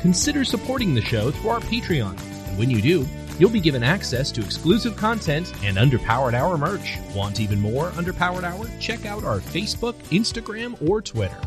Consider 0.00 0.44
supporting 0.44 0.92
the 0.92 1.00
show 1.00 1.30
through 1.30 1.50
our 1.50 1.60
Patreon, 1.60 2.18
and 2.48 2.58
when 2.58 2.68
you 2.68 2.82
do, 2.82 3.06
you'll 3.38 3.48
be 3.48 3.60
given 3.60 3.84
access 3.84 4.32
to 4.32 4.40
exclusive 4.40 4.96
content 4.96 5.52
and 5.62 5.76
Underpowered 5.76 6.34
Hour 6.34 6.58
merch. 6.58 6.98
Want 7.14 7.38
even 7.38 7.60
more 7.60 7.90
Underpowered 7.90 8.42
Hour? 8.42 8.66
Check 8.80 9.06
out 9.06 9.22
our 9.22 9.38
Facebook, 9.38 9.94
Instagram, 10.10 10.76
or 10.88 11.00
Twitter. 11.00 11.38